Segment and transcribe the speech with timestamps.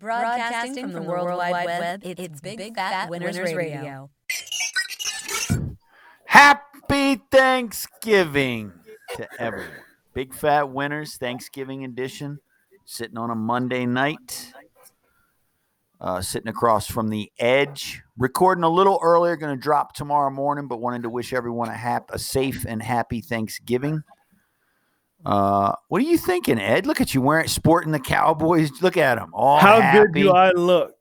[0.00, 4.10] Broadcasting from the World Wide Web, it's Big Fat Winners Radio.
[6.26, 8.72] Happy Thanksgiving
[9.16, 9.70] to everyone.
[10.14, 12.38] Big Fat Winners Thanksgiving edition,
[12.84, 14.52] sitting on a Monday night,
[16.00, 18.02] uh, sitting across from the edge.
[18.16, 21.76] Recording a little earlier, going to drop tomorrow morning, but wanted to wish everyone a,
[21.76, 24.04] hap- a safe and happy Thanksgiving.
[25.28, 26.86] Uh, what are you thinking, Ed?
[26.86, 28.70] Look at you wearing sporting the Cowboys.
[28.80, 30.94] Look at them, all How happy good do I look?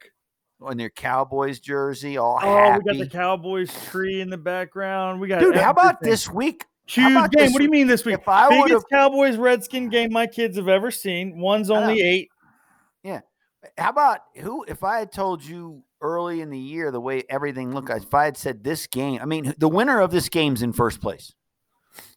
[0.60, 2.84] On their Cowboys jersey, all Oh, happy.
[2.84, 5.22] we got the Cowboys tree in the background.
[5.22, 6.66] We got Dude, how about this week?
[6.88, 7.30] Huge game?
[7.32, 8.16] this What do you mean this week?
[8.16, 11.40] If I Biggest Cowboys Redskin game my kids have ever seen.
[11.40, 12.30] One's only eight.
[13.04, 13.22] Yeah.
[13.78, 14.66] How about who?
[14.68, 18.26] If I had told you early in the year the way everything looked, if I
[18.26, 21.34] had said this game, I mean, the winner of this game's in first place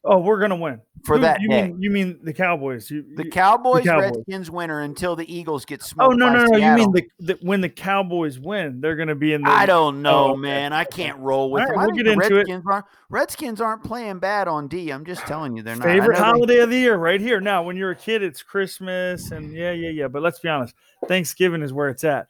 [0.03, 1.63] Oh, we're gonna win for Who- that You day.
[1.69, 2.91] mean you mean the Cowboys?
[2.91, 4.13] You, the Cowboys, Cowboys.
[4.17, 6.15] Redskins winner until the Eagles get oh, smoked.
[6.15, 6.57] Oh no no no!
[6.57, 9.51] You mean the, the when the Cowboys win, they're gonna be in the.
[9.51, 10.73] I don't know, Oh, man.
[10.73, 11.77] I can't roll with All them.
[11.79, 12.47] we'll get the into it.
[12.49, 14.91] Redskins aren't Redskins aren't playing bad on D.
[14.91, 15.85] I'm just telling you, they're not.
[15.85, 17.41] Favorite know they- holiday of the year right here.
[17.41, 20.09] Now, when you're a kid, it's Christmas and yeah yeah yeah.
[20.09, 20.75] But let's be honest,
[21.09, 22.27] Thanksgiving is where it's at.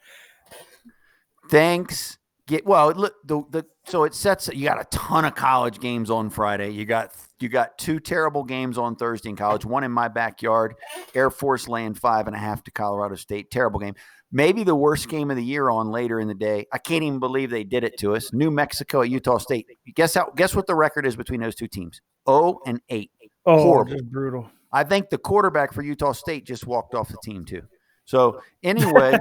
[1.51, 2.19] Thanks.
[2.51, 2.91] Get well.
[2.93, 4.48] Look, the the so it sets.
[4.53, 6.70] You got a ton of college games on Friday.
[6.70, 9.65] You got you got two terrible games on Thursday in college.
[9.65, 10.75] One in my backyard.
[11.15, 13.53] Air Force laying five and a half to Colorado State.
[13.53, 13.95] Terrible game.
[14.33, 16.67] Maybe the worst game of the year on later in the day.
[16.73, 18.33] I can't even believe they did it to us.
[18.33, 19.69] New Mexico at Utah State.
[19.95, 20.33] Guess how?
[20.34, 22.01] Guess what the record is between those two teams?
[22.27, 23.12] Oh and eight.
[23.47, 23.97] Oh, Horrible.
[24.11, 24.51] brutal.
[24.73, 27.62] I think the quarterback for Utah State just walked off the team too.
[28.11, 29.16] So anyway,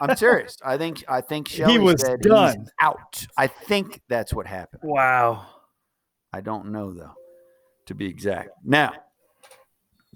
[0.00, 0.58] I'm serious.
[0.66, 2.58] I think I think Shelley was said done.
[2.58, 3.24] he's out.
[3.38, 4.82] I think that's what happened.
[4.82, 5.46] Wow.
[6.32, 7.12] I don't know though,
[7.86, 8.48] to be exact.
[8.64, 8.94] Now,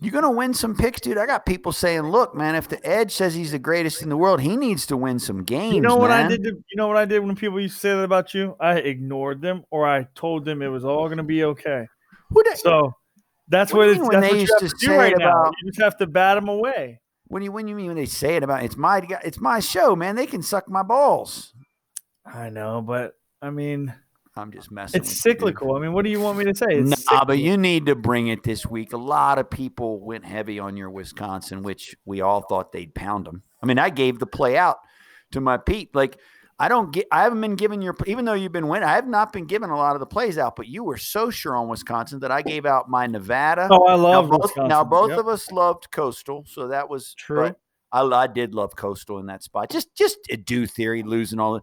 [0.00, 1.19] you're gonna win some picks, dude.
[1.19, 4.16] I got people saying, "Look, man, if the Edge says he's the greatest in the
[4.16, 6.42] world, he needs to win some games." You know what I did?
[6.42, 8.56] To, you know what I did when people used to say that about you?
[8.58, 11.87] I ignored them, or I told them it was all going to be okay.
[12.31, 12.93] Who the- So
[13.47, 15.19] that's What what, it's, that's they what you used have to do say right it
[15.19, 15.31] now.
[15.31, 17.00] about- You just have to bat them away.
[17.31, 19.61] What do you when you mean when they say it about it's my it's my
[19.61, 20.17] show, man?
[20.17, 21.55] They can suck my balls.
[22.27, 23.95] I know, but I mean,
[24.37, 25.01] I'm just messing.
[25.01, 25.77] it's with you, cyclical.
[25.77, 26.67] I mean, what do you want me to say?
[26.71, 27.27] It's Nah, cyclical.
[27.27, 28.93] but you need to bring it this week.
[28.93, 33.27] A lot of people went heavy on your Wisconsin, which we all thought they'd pound
[33.27, 33.45] them.
[33.62, 34.79] I mean, I gave the play out
[35.31, 35.95] to my Pete.
[35.95, 36.19] Like,
[36.62, 37.06] I don't get.
[37.10, 38.87] I haven't been giving your, even though you've been winning.
[38.87, 40.56] I have not been giving a lot of the plays out.
[40.56, 43.66] But you were so sure on Wisconsin that I gave out my Nevada.
[43.71, 44.69] Oh, I now love both, Wisconsin.
[44.69, 45.19] now both Yep.
[45.20, 47.54] of us loved Coastal, so that was True.
[47.93, 49.70] I, I did love Coastal in that spot.
[49.70, 51.60] Just just a do theory, losing all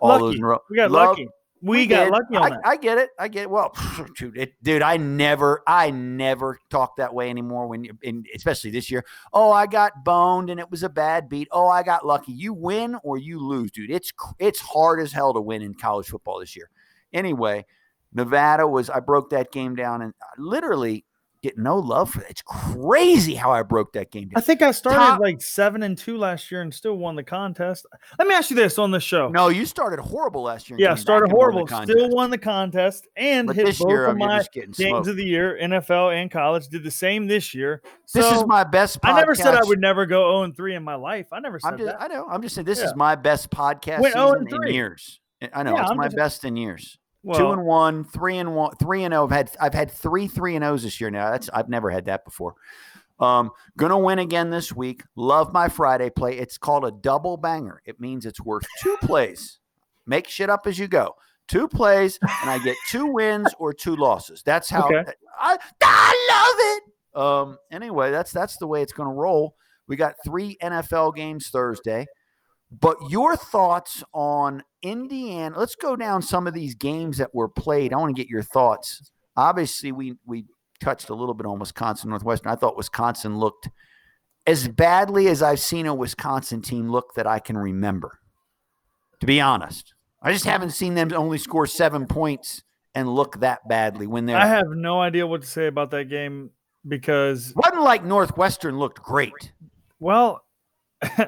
[0.00, 0.38] all those Lucky.
[0.38, 0.58] in a row.
[0.68, 1.28] We got Love- lucky.
[1.62, 2.12] We, got did.
[2.12, 2.60] lucky on I, that.
[2.64, 3.10] I get it.
[3.18, 3.50] I get it.
[3.50, 3.74] Well,
[4.16, 7.66] dude, it, dude, I never, I never talk that way anymore.
[7.66, 9.04] When, you, in, especially this year.
[9.32, 11.48] Oh, I got boned and it was a bad beat.
[11.52, 12.32] Oh, I got lucky.
[12.32, 13.90] You win or you lose, dude.
[13.90, 16.70] It's it's hard as hell to win in college football this year.
[17.12, 17.66] Anyway,
[18.12, 18.88] Nevada was.
[18.88, 21.04] I broke that game down and uh, literally
[21.42, 22.26] get no love for it.
[22.30, 25.96] It's crazy how I broke that game I think I started Top- like seven and
[25.96, 27.86] two last year and still won the contest.
[28.18, 29.28] Let me ask you this on the show.
[29.28, 30.78] No, you started horrible last year.
[30.78, 31.66] yeah, started and won horrible.
[31.84, 35.08] Still won the contest and But hit both year, of my games smoked.
[35.08, 36.68] of the year, NFL and college.
[36.68, 37.82] Did the same this year.
[38.12, 39.00] This is my best.
[39.00, 39.12] Podcast.
[39.14, 41.26] I never said I would never go 0 and 3 in my life.
[41.32, 42.02] I never said just, that.
[42.02, 42.26] I know.
[42.30, 42.86] I'm just saying this Yeah.
[42.86, 45.20] is my best podcast Went 0 season in oh years.
[45.54, 46.98] I know Yeah, it's I'm my just- best in years.
[47.22, 49.24] Well, two and one, three and one, three and zero.
[49.24, 51.30] I've had I've had three three and O's this year now.
[51.30, 52.54] That's I've never had that before.
[53.18, 55.02] Um, gonna win again this week.
[55.16, 56.38] Love my Friday play.
[56.38, 57.82] It's called a double banger.
[57.84, 59.58] It means it's worth two plays.
[60.06, 61.14] Make shit up as you go.
[61.46, 64.42] Two plays, and I get two wins or two losses.
[64.42, 65.04] That's how Okay.
[65.38, 66.82] I, I love it.
[67.52, 69.56] Um, anyway, that's that's the way it's gonna roll.
[69.88, 72.06] We got three NFL games Thursday.
[72.70, 75.58] But your thoughts on Indiana?
[75.58, 77.92] Let's go down some of these games that were played.
[77.92, 79.10] I want to get your thoughts.
[79.36, 80.44] Obviously, we we
[80.80, 82.52] touched a little bit on Wisconsin Northwestern.
[82.52, 83.68] I thought Wisconsin looked
[84.46, 88.18] as badly as I've seen a Wisconsin team look that I can remember.
[89.20, 92.62] To be honest, I just haven't seen them only score seven points
[92.94, 94.36] and look that badly when they're.
[94.36, 96.50] I have no idea what to say about that game
[96.86, 99.52] because, wasn't like Northwestern looked great.
[99.98, 100.44] well,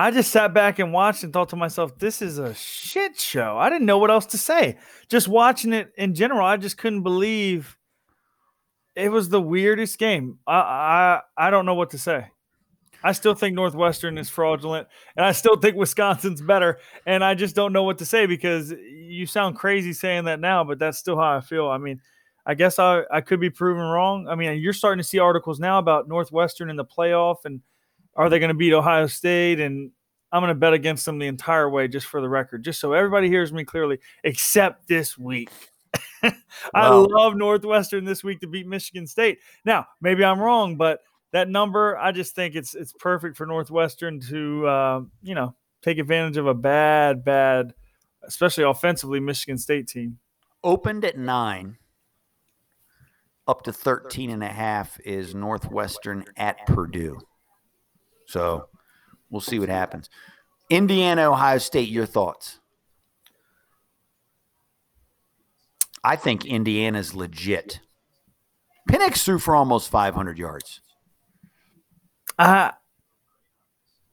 [0.00, 3.58] I just sat back and watched and thought to myself, this is a shit show.
[3.58, 4.78] I didn't know what else to say.
[5.08, 7.76] Just watching it in general, I just couldn't believe
[8.94, 10.38] it was the weirdest game.
[10.46, 12.28] I I, I don't know what to say.
[13.02, 16.78] I still think Northwestern is fraudulent, and I still think Wisconsin's better.
[17.06, 20.64] And I just don't know what to say because you sound crazy saying that now,
[20.64, 21.68] but that's still how I feel.
[21.68, 22.00] I mean,
[22.44, 24.26] I guess I, I could be proven wrong.
[24.28, 27.60] I mean, you're starting to see articles now about Northwestern in the playoff, and
[28.18, 29.60] are they going to beat Ohio State?
[29.60, 29.90] And
[30.30, 32.92] I'm going to bet against them the entire way, just for the record, just so
[32.92, 35.48] everybody hears me clearly, except this week.
[36.22, 36.32] I
[36.74, 37.06] Wow.
[37.08, 39.38] love Northwestern this week to beat Michigan State.
[39.64, 41.00] Now, maybe I'm wrong, but
[41.32, 45.98] that number, I just think it's it's perfect for Northwestern to uh, you know take
[45.98, 47.72] advantage of a bad, bad,
[48.24, 50.18] especially offensively Michigan State team.
[50.64, 51.78] Opened at nine,
[53.46, 57.18] up to 13 and a half is Northwestern at Purdue.
[58.28, 58.68] So
[59.30, 60.08] we'll see what happens.
[60.70, 62.60] Indiana, Ohio State, your thoughts?
[66.04, 67.80] I think Indiana's legit.
[68.88, 70.80] Penix threw for almost 500 yards.
[72.38, 72.72] I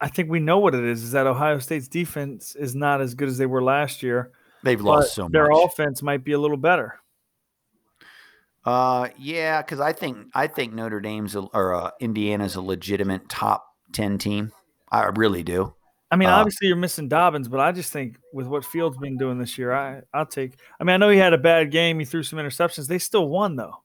[0.02, 1.04] I think we know what it is.
[1.04, 4.32] Is that Ohio State's defense is not as good as they were last year.
[4.64, 7.00] They've lost so their offense might be a little better.
[8.66, 13.30] Uh, yeah, because I think I think Notre Dame's a, or uh, Indiana's a legitimate
[13.30, 14.52] top ten team.
[14.92, 15.74] I really do.
[16.12, 19.18] I mean, Uh, obviously you're missing Dobbins, but I just think with what Fields been
[19.18, 20.54] doing this year, I I'll take.
[20.80, 22.00] I mean, I know he had a bad game.
[22.00, 22.88] He threw some interceptions.
[22.88, 23.76] They still won though.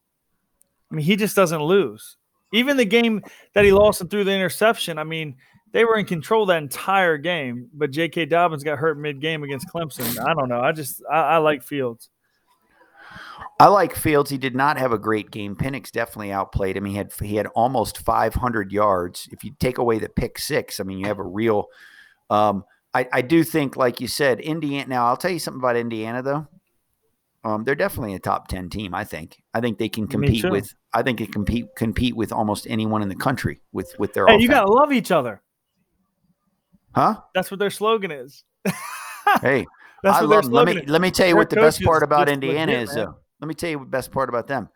[0.91, 2.17] I mean, he just doesn't lose.
[2.53, 4.97] Even the game that he lost and threw the interception.
[4.97, 5.37] I mean,
[5.71, 8.25] they were in control that entire game, but J.K.
[8.25, 10.19] Dobbins got hurt mid-game against Clemson.
[10.19, 10.59] I don't know.
[10.59, 12.09] I just I, I like Fields.
[13.59, 14.31] I like Fields.
[14.31, 15.55] He did not have a great game.
[15.55, 16.85] Penix definitely outplayed him.
[16.85, 19.29] He had he had almost 500 yards.
[19.31, 21.67] If you take away the pick six, I mean, you have a real.
[22.29, 22.63] Um,
[22.93, 24.87] I, I do think, like you said, Indiana.
[24.87, 26.47] Now, I'll tell you something about Indiana, though.
[27.43, 28.93] Um, they're definitely a top 10 team.
[28.93, 29.41] I think.
[29.53, 30.73] I think they can compete with.
[30.93, 34.25] I think they compete compete with almost anyone in the country with with their.
[34.25, 34.43] Hey, offense.
[34.43, 35.41] you gotta love each other.
[36.95, 37.21] huh?
[37.33, 38.43] That's what their slogan is.
[39.41, 39.65] Hey,
[40.03, 40.45] That's I love.
[40.45, 42.95] Let me let me tell you Their what the best part about Indiana legit, is,
[42.95, 43.05] man.
[43.05, 43.15] though.
[43.39, 44.69] Let me tell you what the best part about them.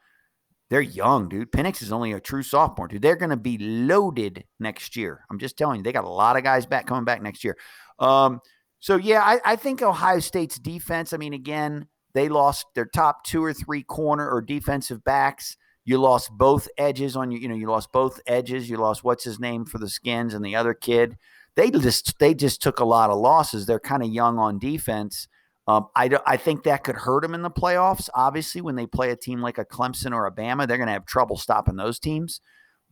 [0.70, 1.52] They're young, dude.
[1.52, 3.02] Penix is only a true sophomore, dude.
[3.02, 5.24] They're going to be loaded next year.
[5.30, 7.56] I'm just telling you, they got a lot of guys back coming back next year.
[8.00, 8.40] Um,
[8.80, 11.14] so yeah, I, I think Ohio State's defense.
[11.14, 15.56] I mean, again, they lost their top two or three corner or defensive backs.
[15.86, 17.38] You lost both edges on you.
[17.38, 18.68] You know, you lost both edges.
[18.68, 21.16] You lost what's his name for the Skins and the other kid.
[21.56, 23.66] They just they just took a lot of losses.
[23.66, 25.28] They're kind of young on defense.
[25.68, 28.08] Um, I, I think that could hurt them in the playoffs.
[28.14, 30.94] Obviously, when they play a team like a Clemson or a Bama, they're going to
[30.94, 32.40] have trouble stopping those teams.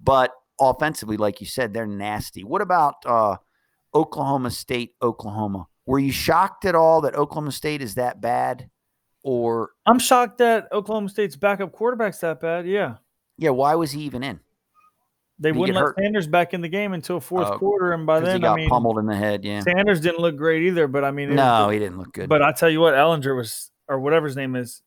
[0.02, 2.44] But offensively, like you said, they're nasty.
[2.44, 3.38] What about uh,
[3.94, 5.68] Oklahoma State, Oklahoma?
[5.86, 8.70] Were you shocked at all that Oklahoma State is that bad?
[9.24, 12.68] Or I'm shocked that Oklahoma State's backup quarterback's that bad.
[12.68, 12.96] Yeah.
[13.38, 14.40] yeah, why was he even in?
[15.44, 15.96] They wouldn't let hurt?
[16.00, 18.54] Sanders back in the game until fourth Oh, quarter, and by Because he then, got
[18.54, 19.44] I mean, pummeled in the head.
[19.46, 19.60] Yeah.
[19.62, 20.88] Sanders didn't look great either.
[20.88, 22.30] But I mean, No, was- he didn't look good.
[22.30, 24.82] but I tell you what, Ellinger was, or whatever his name is,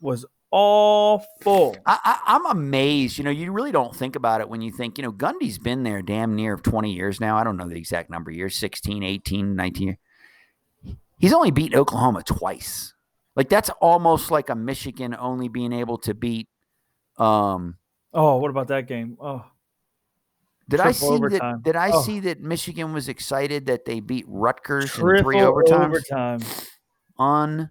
[0.00, 1.76] was awful.
[1.86, 3.18] I, I, I'm amazed.
[3.18, 5.82] You know, you really don't think about it when you think, you know, Gundy's been
[5.82, 7.36] there damn near 20 years now.
[7.36, 10.96] I don't know the exact number of years 16, 18, 19 years.
[11.18, 12.94] He's only beat Oklahoma twice.
[13.36, 16.48] Like, that's almost like a Michigan only being able to beat.
[17.18, 17.76] Um,
[18.12, 19.16] Oh, what about that game?
[19.20, 19.44] Oh,
[20.70, 21.38] did I see overtime.
[21.56, 21.62] that?
[21.62, 22.02] Did I Oh.
[22.02, 25.86] see that Michigan was excited that they beat Rutgers in triple three overtimes?
[27.18, 27.70] overtime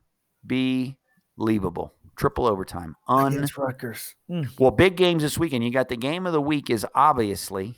[1.28, 1.94] Unbelievable.
[2.16, 2.96] Triple overtime.
[3.08, 3.34] Un.
[3.34, 4.16] against Rutgers.
[4.30, 4.50] Mm.
[4.60, 5.64] Well, big games this weekend.
[5.64, 7.76] You got the game of the week is obviously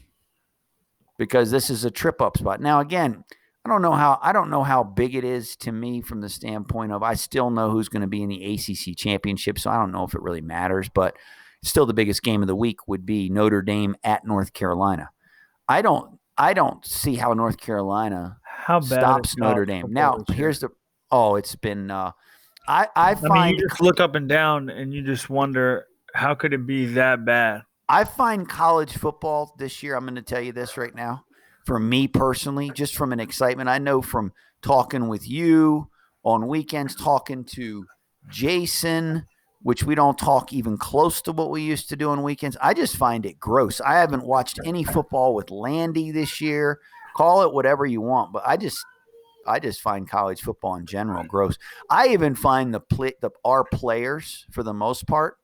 [1.18, 2.60] because this is a trip up spot.
[2.60, 3.24] Now, again,
[3.64, 6.30] I don't know how I don't know how big it is to me from the
[6.30, 9.76] standpoint of I still know who's going to be in the ACC championship, so I
[9.78, 10.90] don't know if it really matters.
[10.90, 11.16] But
[11.64, 15.12] still, the biggest game of the week would be Notre Dame at North Carolina.
[15.72, 19.86] I don't I don't see how North Carolina How bad stops Notre Dame.
[19.90, 20.70] Now, here's the
[21.12, 22.12] oh, it's been uh,
[22.68, 25.86] I I I find mean, you just look up and down, and you just wonder
[26.14, 27.62] how could it be that bad?
[27.88, 31.26] I find college football this year, I'm going to tell you this right now,
[31.66, 33.70] for me personally, just from an excitement.
[33.70, 35.90] I know from talking with you
[36.24, 37.86] on weekends, talking to
[38.30, 39.26] Jason,
[39.64, 42.58] which we don't talk even close to what we used to do on weekends.
[42.62, 43.80] I just find it gross.
[43.82, 46.80] I haven't watched any football with Landy this year.
[47.16, 48.84] Call it whatever you want, but I just
[49.46, 51.58] I just find college football in general gross.
[51.90, 55.38] I even find the play, the our players for the most part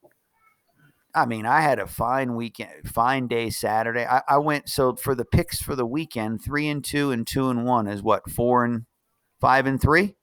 [1.18, 4.06] I mean, I had a fine weekend, fine day Saturday.
[4.06, 7.50] I, I went so for the picks for the weekend, three and two and two
[7.50, 8.86] and one is what four and
[9.42, 10.16] five and three,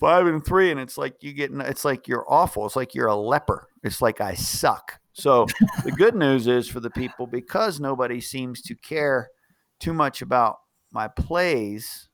[0.00, 2.66] five and three, and it's like you get, it's like you're awful.
[2.66, 3.68] It's like you're a leper.
[3.84, 4.98] It's like I suck.
[5.12, 5.46] So
[5.84, 9.28] the good news is for the people because nobody seems to care
[9.78, 10.56] too much about
[10.92, 12.08] my plays.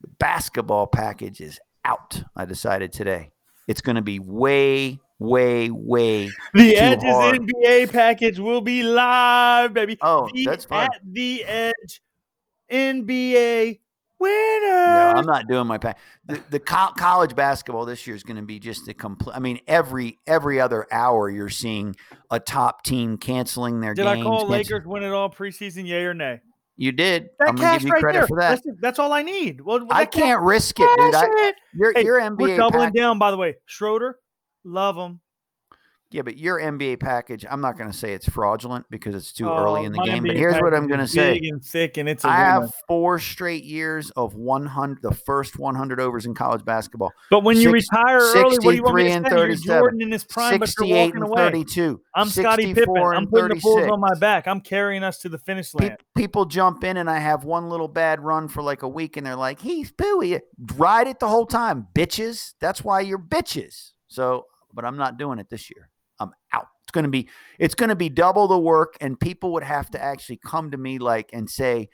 [0.00, 2.22] The basketball package is out.
[2.36, 3.32] I decided today
[3.68, 7.40] it's going to be way, way, way The Edge's hard.
[7.40, 9.96] NBA package will be live, baby.
[10.02, 10.88] Oh, The- that's fine.
[10.94, 12.02] At the Edge
[12.70, 13.80] NBA
[14.24, 14.70] winners.
[14.70, 15.98] No, I'm not doing my pack.
[16.26, 19.36] The, the co- college basketball this year is going to be just a complete.
[19.36, 21.94] I mean, every every other hour you're seeing
[22.30, 24.20] a top team canceling their Did games.
[24.20, 25.86] I call cancel- Lakers win it all preseason?
[25.86, 26.40] Yay or nay?
[26.76, 27.28] You did.
[27.38, 28.26] That I'm going to cash give you right credit there.
[28.26, 28.62] for that.
[28.64, 28.80] That's.
[28.80, 29.60] That's all I need.
[29.60, 31.14] Well, I can't risk it, dude.
[31.14, 31.54] I, cash it.
[31.72, 33.54] your Hey, your We're doubling pack- down, by the way.
[33.66, 34.18] Schroeder,
[34.64, 35.20] love him.
[36.14, 39.48] Yeah, but your NBA package, I'm not going to say it's fraudulent because it's too
[39.48, 40.22] early Oh, in the game.
[40.22, 41.34] But here's what I'm going to say.
[41.40, 42.66] Big and thick, and it's a I winner.
[42.66, 47.10] have four straight years of 100, the first 100 overs in college basketball.
[47.30, 49.30] But when you six- retire early, what do you want 63 me to and say?
[49.30, 51.36] You're 37, Jordan in his prime, but you're 68 walking and away.
[51.50, 52.00] 32.
[52.14, 52.96] I'm Scottie Pippen.
[52.96, 54.46] I'm putting the Bulls on my back.
[54.46, 55.96] I'm carrying us to the finish Pe- line.
[56.16, 59.26] people jump in and I have one little bad run for like a week and
[59.26, 60.40] they're like, he's pooey.
[60.76, 62.52] Ride it the whole time, bitches.
[62.60, 63.90] That's why you're bitches.
[64.06, 65.90] So, but I'm not doing it this year.
[66.20, 66.66] I'm out.
[66.84, 67.28] It's going to be,
[67.58, 70.76] it's going to be double the work and people would have to actually come to
[70.76, 71.88] me like and say,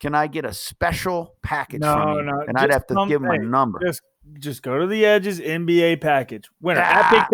[0.00, 2.22] can I get a special package No, from you?
[2.24, 3.78] no, And I'd have to give them a number.
[3.84, 4.02] Just
[4.38, 6.48] just go to the edges NBA package.
[6.60, 7.28] Winner at Ah.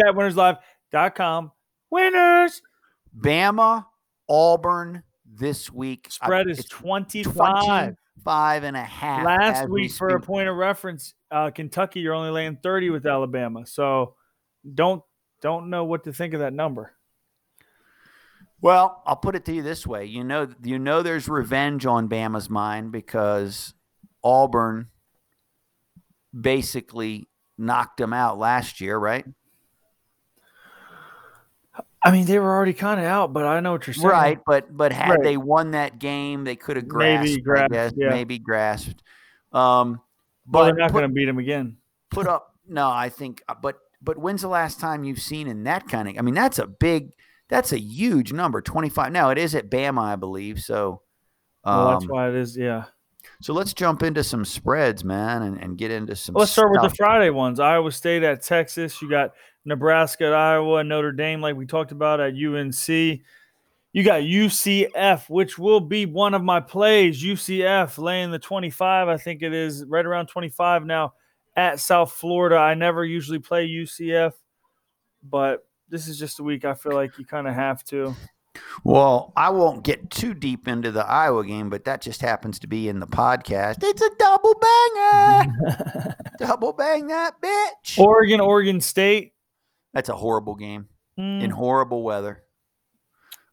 [0.92, 1.52] BigFatWinnersLive.com.
[1.90, 2.62] Winners
[3.18, 3.86] Bama,
[4.28, 6.08] Auburn this week.
[6.20, 7.34] I- spread is 25.
[8.24, 9.24] 25 and a half.
[9.24, 12.90] Last as we week, for a point of reference, uh, Kentucky, you're only laying 30
[12.90, 13.64] with Alabama.
[13.66, 14.14] So
[14.74, 15.02] don't
[15.40, 16.92] don't know what to think of that number.
[18.62, 22.08] Well, I'll put it to you this way: you know, you know, there's revenge on
[22.08, 23.72] Bama's mind because
[24.22, 24.88] Auburn
[26.38, 29.24] basically knocked them out last year, right?
[32.02, 34.08] I mean, they were already kind of out, but I know what you're saying.
[34.08, 35.22] Right, but but had Right.
[35.22, 38.08] they won that game, they could have Maybe grasped, grasped, I guess, yeah.
[38.08, 39.02] maybe grasped.
[39.52, 40.00] Um,
[40.46, 41.76] But they're not going to beat them again.
[42.10, 42.54] put up.
[42.66, 46.08] No, I think, uh, but but when's the last time you've seen in that kind
[46.08, 46.18] of?
[46.18, 47.12] I mean, that's a big,
[47.48, 49.12] that's a huge number, twenty five.
[49.12, 50.60] Now it is at Bama, I believe.
[50.60, 51.02] So,
[51.64, 52.56] Well, that's um, why it is.
[52.56, 52.84] Yeah.
[53.42, 56.34] So let's jump into some spreads, man, and, and get into some.
[56.34, 56.96] Let's start with the.
[56.96, 57.60] Friday ones.
[57.60, 59.00] Iowa State at Texas.
[59.02, 59.32] You got
[59.64, 62.88] Nebraska at Iowa, Notre Dame, like we talked about at UNC.
[63.92, 67.22] You got UCF, which will be one of my plays.
[67.22, 71.14] UCF laying the 25, I think it is right around 25 now
[71.60, 72.56] at South Florida.
[72.56, 74.32] I never usually play UCF,
[75.22, 78.16] but this is just a week I feel like you kind of have to.
[78.82, 82.66] Well, I won't get too deep into the Iowa game, but that just happens to
[82.66, 83.80] be in the podcast.
[83.82, 86.16] It's a double banger.
[86.38, 87.98] double bang that bitch.
[87.98, 89.34] Oregon, Oregon State.
[89.92, 92.42] That's a horrible game Hmm, in horrible weather.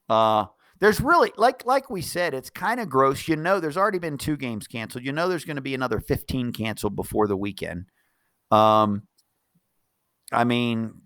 [0.08, 0.46] Uh
[0.80, 3.28] there's really like like we said, it's kind of gross.
[3.28, 5.04] You know, there's already been two games canceled.
[5.04, 7.86] You know, there's going to be another 15 canceled before the weekend.
[8.52, 9.04] Um,
[10.32, 11.02] I mean,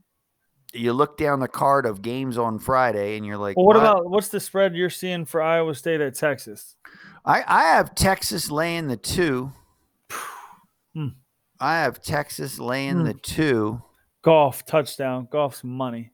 [0.74, 3.84] you look down the card of games on Friday, and you're like, well, what "What?"
[3.84, 6.76] about what's the spread you're seeing for Iowa State at Texas?
[7.26, 9.52] I, I have Texas laying the two.
[10.94, 11.08] Hmm.
[11.58, 13.04] I have Texas laying Hmm.
[13.06, 13.82] the two.
[14.24, 15.28] Golf touchdown.
[15.32, 16.12] Golf's money.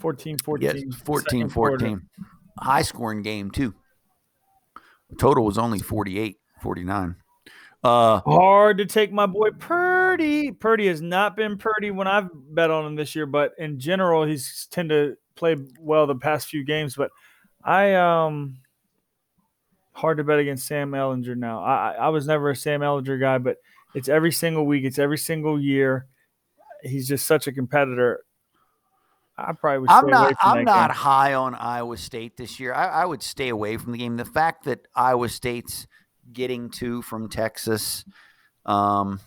[0.00, 0.64] 14 14.
[0.88, 1.78] Yes, 14 second quarter.
[1.78, 2.08] 14.
[2.58, 3.74] High scoring game, too.
[5.20, 7.14] Total was only 48 49.
[7.82, 10.52] Uh, Hard to take my boy Purdy.
[10.52, 14.24] Purdy has not been Purdy when I've bet on him this year, but in general,
[14.26, 16.94] he's tend to play well the past few games.
[16.94, 17.10] But
[17.64, 18.58] I um
[19.92, 21.62] hard to bet against Sam Ehlinger now.
[21.62, 23.56] I I I was never a Sam Ehlinger guy, but
[23.94, 26.06] it's every single week, it's every single year.
[26.82, 28.24] He's just such a competitor.
[29.38, 29.90] I probably would.
[29.90, 30.40] I'm stay away not.
[30.40, 30.96] from I'm that not game.
[30.96, 32.74] high on Iowa State this year.
[32.74, 34.18] I, I would stay away from the game.
[34.18, 35.86] The fact that Iowa State's
[36.32, 38.04] getting to from Texas,
[38.66, 39.20] um,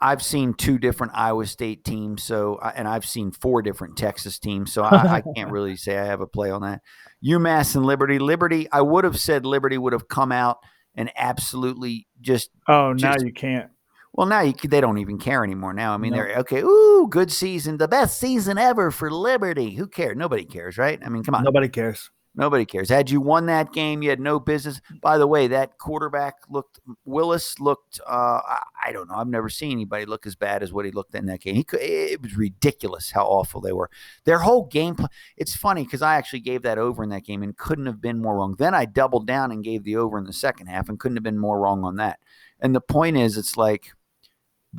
[0.00, 2.22] I've seen two different Iowa State teams.
[2.24, 4.72] So, and I've seen four different Texas teams.
[4.72, 6.82] So I, I can't really say I have a play on that.
[7.24, 8.18] UMass and Liberty.
[8.18, 8.66] Liberty.
[8.72, 10.58] I would have said Liberty would have come out
[10.96, 13.70] and absolutely just Oh, now just- you can't.
[14.12, 15.72] well, now you, they don't even care anymore.
[15.72, 16.16] Now, I mean, No.
[16.18, 16.60] they're okay.
[16.62, 19.70] Ooh, good season, the best season ever for Liberty.
[19.76, 20.16] Who cares?
[20.16, 20.98] Nobody cares, right?
[21.04, 22.10] I mean, come on, Nobody cares.
[22.38, 22.88] Nobody cares.
[22.88, 24.80] Had you won that game, you had no business.
[25.02, 28.00] By the way, that quarterback looked Willis looked.
[28.06, 28.40] Uh,
[28.82, 29.16] I, don't know.
[29.16, 31.56] I've never seen anybody look as bad as what he looked in that game.
[31.56, 33.90] He could, it was ridiculous how awful they were.
[34.24, 34.96] Their whole game.
[35.36, 38.22] It's funny because I actually gave that over in that game and couldn't have been
[38.22, 38.54] more wrong.
[38.58, 41.24] Then I doubled down and gave the over in the second half and couldn't have
[41.24, 42.20] been more wrong on that.
[42.60, 43.92] And the point is, it's like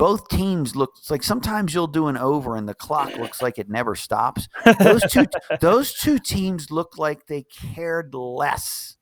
[0.00, 3.68] both teams look like sometimes you'll do an over and the clock looks like it
[3.68, 4.48] never stops.
[4.80, 5.26] Those two
[5.60, 8.96] those two teams look like they cared less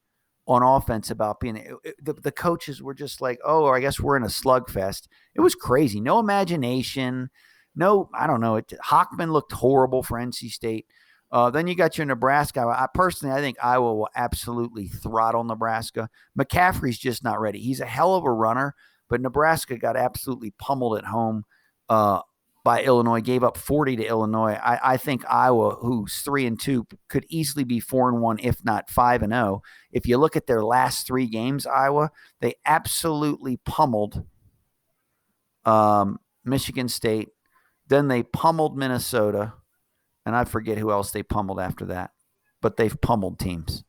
[0.49, 4.01] on offense about being it- it- the, the coaches were just like, oh, I guess
[4.01, 5.07] we're in a slugfest.
[5.37, 6.01] It was crazy.
[6.01, 7.31] No imagination.
[7.77, 8.57] No, I don't know.
[8.57, 10.87] It Hockman looked horrible for NC State.
[11.31, 12.61] Uh, then you got your Nebraska.
[12.61, 16.09] I personally, I think Iowa will absolutely throttle Nebraska.
[16.37, 17.61] McCaffrey's just not ready.
[17.61, 18.75] He's a hell of a runner,
[19.09, 21.45] but Nebraska got absolutely pummeled at home
[21.89, 22.21] uh,
[22.65, 23.21] by Illinois.
[23.21, 24.59] Gave up forty to Illinois.
[24.63, 28.65] I, I, think Iowa, who's three and two, could easily be four and one, if
[28.65, 29.63] not five and zero.
[29.93, 32.11] If you look at their last three games, Iowa
[32.41, 34.25] they absolutely pummeled
[35.65, 37.29] um, Michigan State.
[37.89, 39.55] Then they pummeled Minnesota
[40.29, 42.11] and I forget who else they pummeled after that,
[42.61, 43.83] but they've pummeled teams.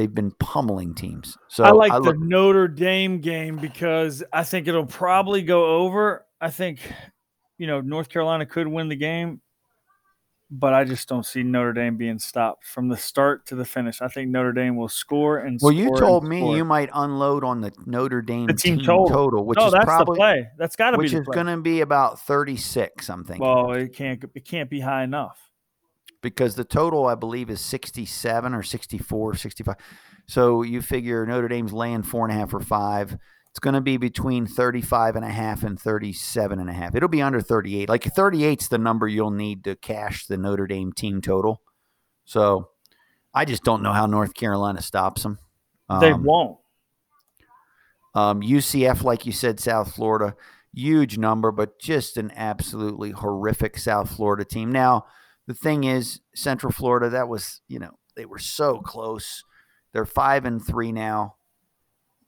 [0.00, 1.36] They've been pummeling teams.
[1.48, 5.76] So I like I look- the Notre Dame game because I think it'll probably go
[5.76, 6.24] over.
[6.40, 6.80] I think,
[7.58, 9.42] you know, North Carolina could win the game,
[10.50, 14.00] but I just don't see Notre Dame being stopped from the start to the finish.
[14.00, 15.70] I think Notre Dame will score and well.
[15.70, 16.56] Score you told me score.
[16.56, 19.08] you might unload on the Notre Dame the team, team total.
[19.08, 19.44] total.
[19.44, 20.48] which no, is that's probably the play.
[20.56, 23.10] That's got to be which is going to be about thirty six.
[23.10, 23.46] I'm thinking.
[23.46, 25.49] Well, it can't it can't be high enough
[26.22, 29.76] because the total I believe is 67 or 64, 65.
[30.26, 33.16] So you figure Notre Dame's laying four and a half or five.
[33.50, 36.94] It's going to be between 35 and a half and 37 and a half.
[36.94, 37.88] It'll be under 38.
[37.88, 41.60] Like 38's the number you'll need to cash the Notre Dame team total.
[42.24, 42.70] So
[43.34, 45.38] I just don't know how North Carolina stops them.
[45.88, 46.58] Um, they won't.
[48.14, 50.36] Um, UCF, like you said, South Florida,
[50.72, 54.70] huge number, but just an absolutely horrific South Florida team.
[54.70, 55.06] Now,
[55.50, 59.42] the thing is, Central Florida, that was, you know, they were so close.
[59.92, 61.34] They're five and three now.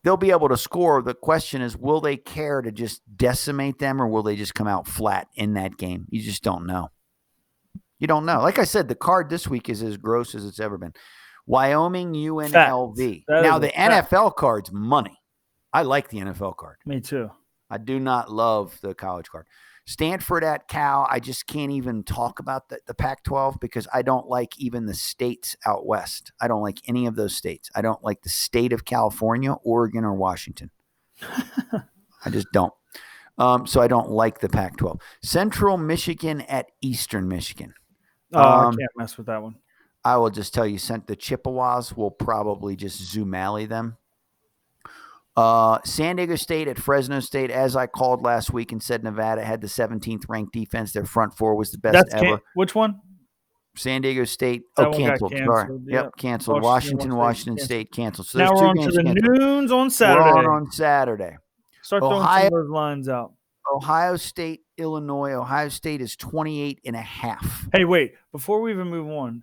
[0.03, 1.01] They'll be able to score.
[1.03, 4.67] The question is, will they care to just decimate them or will they just come
[4.67, 6.07] out flat in that game?
[6.11, 6.89] You just don't know.
[8.01, 8.41] You don't know.
[8.41, 10.93] Like I said, the card this week is as gross as it's ever been.
[11.47, 13.25] Wyoming, UNLV.
[13.29, 15.17] Now, the NFL card's money.
[15.73, 16.79] I like the NFL card.
[16.85, 17.31] Me too.
[17.71, 19.47] I do not love the college card.
[19.85, 24.03] Stanford at Cal, I just can't even talk about the, the Pac 12 because I
[24.03, 26.33] don't like even the states out west.
[26.41, 27.71] I don't like any of those states.
[27.75, 30.71] I don't like the state of California, Oregon, or Washington.
[31.23, 32.73] I just don't.
[33.39, 35.01] Um, so I don't like the Pac 12.
[35.23, 37.75] Central Michigan at Eastern Michigan.
[38.33, 39.57] Oh, um, I can't mess with that one.
[40.05, 43.97] I will just tell you, sent the Chippewas will probably just zoom alley them.
[45.35, 49.43] Uh, San Diego State at Fresno State, as I called last week and said Nevada
[49.43, 50.93] had the 17th ranked defense.
[50.93, 52.37] Their front four was the best That's ever.
[52.37, 53.01] Can- which one?
[53.75, 54.63] San Diego State.
[54.77, 55.33] That oh, canceled.
[55.33, 55.59] canceled.
[55.59, 55.79] Sorry.
[55.87, 56.05] Yep.
[56.05, 56.63] yep, canceled.
[56.63, 58.27] Washington, Washington, Washington State canceled.
[58.27, 59.39] So now we're on to the canceled.
[59.39, 60.31] noons on Saturday.
[60.31, 61.37] We're on on Saturday.
[61.83, 63.33] Start throwing Ohio, some of those lines out.
[63.75, 65.33] Ohio State, Illinois.
[65.33, 67.69] Ohio State is 28 and a half.
[67.73, 68.13] Hey, wait.
[68.31, 69.43] Before we even move on,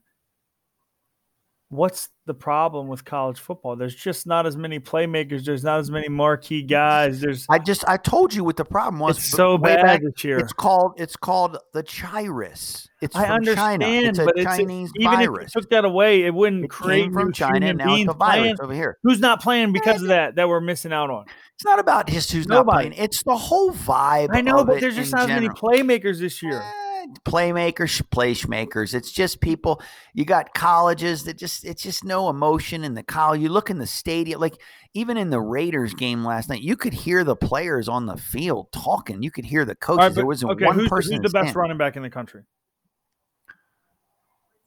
[1.69, 3.75] what's the problem with college football?
[3.75, 5.45] There's just not as many playmakers.
[5.45, 7.21] There's not as many marquee guys.
[7.21, 9.17] There's I just I told you what the problem was.
[9.17, 10.39] It's so bad back, this year.
[10.39, 12.87] It's called it's called the chirus.
[13.01, 14.07] It's I from understand, China.
[14.09, 15.47] It's a but Chinese it's a, even virus.
[15.49, 17.67] if you took that away, it wouldn't it create from China.
[17.67, 18.55] And now it's a virus playing.
[18.61, 18.97] over here.
[19.03, 20.35] Who's not playing because of that?
[20.35, 21.25] That we're missing out on.
[21.55, 22.89] It's not about just who's Nobody.
[22.89, 23.03] not playing.
[23.03, 24.29] It's the whole vibe.
[24.31, 26.61] I know, but there's just not as many playmakers this year.
[26.61, 26.88] Eh,
[27.25, 28.93] playmakers, placemakers.
[28.93, 29.81] It's just people.
[30.13, 33.41] You got colleges that just it's just no emotion in the college.
[33.41, 34.59] You look in the stadium, like
[34.93, 38.71] even in the Raiders game last night, you could hear the players on the field
[38.71, 39.23] talking.
[39.23, 39.99] You could hear the coaches.
[39.99, 41.13] Right, there wasn't okay, one who's, person.
[41.13, 42.43] Who's the best running back in the country?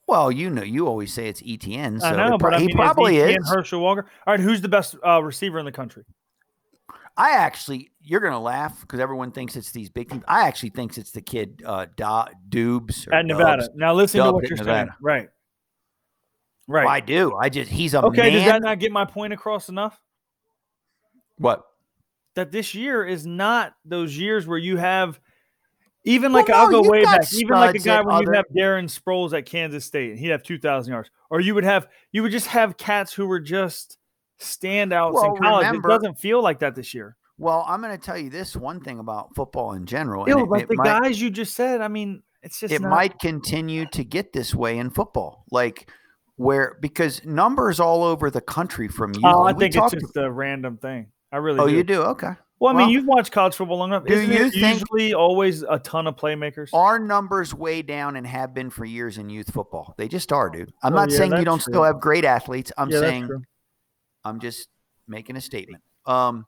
[0.07, 2.01] Well, you know, you always say it's ETN.
[2.01, 3.37] So I know, pro- but I mean, he probably is.
[3.37, 3.49] is.
[3.49, 4.07] Herschel Walker.
[4.27, 6.05] All right, who's the best uh, receiver in the country?
[7.17, 10.23] I actually, you're gonna laugh because everyone thinks it's these big teams.
[10.27, 13.63] I actually think it's the kid uh, da- Doubs at Nevada.
[13.63, 14.89] Doubs, now listen to what you're saying.
[15.01, 15.29] Right.
[16.69, 16.85] Right.
[16.85, 17.35] Well, I do.
[17.35, 18.23] I just he's a okay.
[18.23, 18.33] man.
[18.33, 20.01] Does that not get my point across enough?
[21.39, 21.65] What?
[22.35, 25.21] That this year is not those years where you have
[26.05, 27.23] even like well, I'll go way back.
[27.35, 30.29] Even like a guy when other- you have Darren Sproles at Kansas State and he'd
[30.29, 33.41] have two thousand yards, or you would have you would just have cats who were
[33.41, 33.99] just
[34.41, 35.67] standouts Well, in college.
[35.67, 37.17] remember- it doesn't feel like that this year.
[37.39, 40.27] Well, I'm going to tell you this one thing about football in general.
[40.49, 41.81] Like the might- guys you just said.
[41.81, 45.89] I mean, it's just it not, might continue to get this way in football, like
[46.37, 49.21] where because numbers all over the country from you.
[49.25, 51.07] Oh, I think it's just a random thing.
[51.31, 51.61] I really.
[51.61, 51.75] Oh, do.
[51.75, 52.03] you do?
[52.03, 52.33] Okay.
[52.59, 54.05] Well, I mean, Well, you've watched college football long enough.
[54.05, 56.69] do Isn't you think- usually always a ton of playmakers?
[56.73, 59.95] Our numbers way down and have been for years in youth football.
[59.99, 60.73] They just are, dude.
[60.83, 61.73] I'm Oh, not yeah, saying you don't true.
[61.73, 62.71] still have great athletes.
[62.79, 63.29] I'm yeah, saying.
[64.25, 64.69] I'm just
[65.09, 65.83] making a statement.
[66.07, 66.47] Um,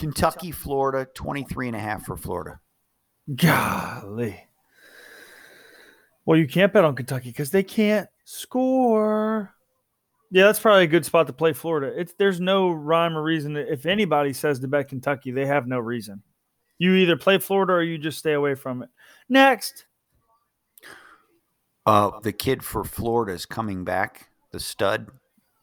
[0.00, 2.58] Kentucky, Florida, 23 and a half for Florida.
[3.34, 4.48] Golly.
[6.24, 9.54] Well, you can't bet on Kentucky because they can't score.
[10.30, 11.92] Yeah, that's probably a good spot to play Florida.
[11.94, 13.56] It's there's no rhyme or reason.
[13.56, 16.22] If anybody says to bet Kentucky, they have no reason.
[16.78, 18.88] You either play Florida or you just stay away from it.
[19.28, 19.84] Next.
[21.84, 24.30] Uh, the kid for Florida is coming back.
[24.52, 25.10] The stud,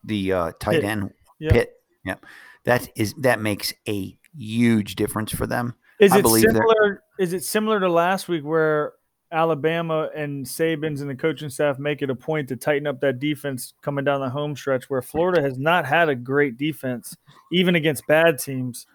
[0.04, 0.84] the uh, tight Pitt.
[0.84, 1.52] end Yeah.
[1.54, 1.74] Pitt.
[2.06, 2.26] Yep,
[2.66, 5.74] that is that makes a huge difference for them.
[6.00, 7.04] Is I it similar?
[7.20, 8.94] Is it similar to last week where
[9.32, 13.20] Alabama and Saban's and the coaching staff make it a point to tighten up that
[13.20, 17.16] defense coming down the home stretch, where Florida has not had a great defense,
[17.52, 18.86] even against bad teams?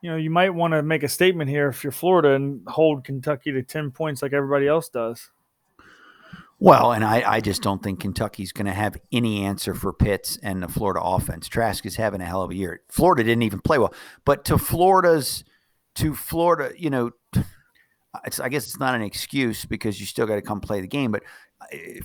[0.00, 3.04] You know, you might want to make a statement here if you're Florida and hold
[3.04, 5.30] Kentucky to ten points like everybody else does.
[6.62, 10.38] Well, and I, I just don't think Kentucky's going to have any answer for Pitts
[10.44, 11.48] and the Florida offense.
[11.48, 12.82] Trask is having a hell of a year.
[12.88, 13.92] Florida didn't even play well,
[14.24, 15.42] but to Florida's,
[15.96, 20.40] to Florida, you know, I guess it's not an excuse because you still got to
[20.40, 21.10] come play the game.
[21.10, 21.24] But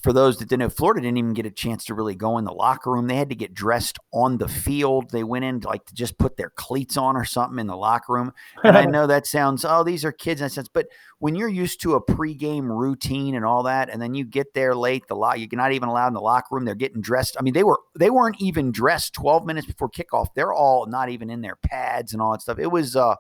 [0.02, 2.46] for those that didn't know, Florida didn't even get a chance to really go in
[2.46, 3.08] the locker room.
[3.08, 5.12] They had to get dressed on the field.
[5.12, 8.14] They went in like to just put their cleats on or something in the locker
[8.14, 8.34] room.
[8.64, 10.88] And I know that sounds, oh, these are kids in that sense, but
[11.20, 14.76] when you're used to a pregame routine and all that, and then you get there
[14.76, 16.66] late, the lot you're not even allowed in the locker room.
[16.66, 17.38] They're getting dressed.
[17.40, 20.28] I mean, they were they weren't even dressed 12 minutes before kickoff.
[20.36, 22.60] They're all not even in their pads and all that stuff.
[22.60, 23.16] It was uh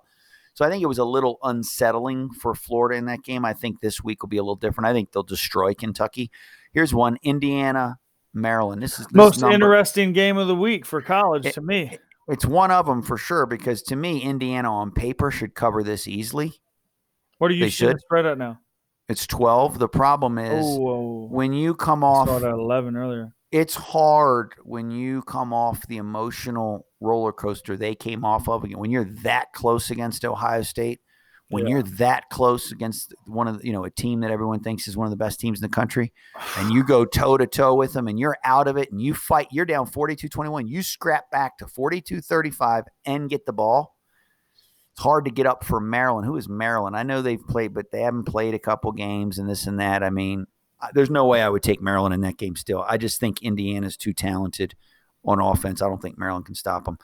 [0.57, 3.45] so I think it was a little unsettling for Florida in that game.
[3.45, 4.87] I think this week will be a little different.
[4.87, 6.31] I think they'll destroy Kentucky.
[6.73, 7.99] Here's one: Indiana,
[8.33, 8.81] Maryland.
[8.81, 11.99] This is this Most number- interesting game of the week for college It- to me.
[12.27, 16.07] It's one of them for sure because to me, Indiana on paper should cover this
[16.07, 16.53] easily.
[17.37, 17.99] What are you should.
[18.01, 18.59] spread at now?
[19.07, 19.77] It's 12.
[19.77, 23.33] The problem is Oh, when you come off saw it at eleven earlier.
[23.51, 28.91] It's hard when you come off the emotional roller coaster they came off of when
[28.91, 30.99] you're that close against Ohio State,
[31.49, 31.75] when Yeah.
[31.75, 34.97] you're that close against one of the, you know a team that everyone thinks is
[34.97, 36.11] one of the best teams in the country,
[36.57, 39.13] and you go toe to toe with them and you're out of it and you
[39.13, 43.95] fight, you're down 42-21, you scrap back to 42-35 and get the ball.
[44.93, 46.25] It's hard to get up for Maryland.
[46.25, 46.97] Who is Maryland?
[46.97, 50.01] I know they've played, but they haven't played a couple games and this and that.
[50.01, 50.47] I mean,
[50.93, 52.83] there's no way I would take Maryland in that game still.
[52.87, 54.75] I just think Indiana's too talented
[55.25, 55.81] on offense.
[55.81, 56.97] I don't think Maryland can stop them.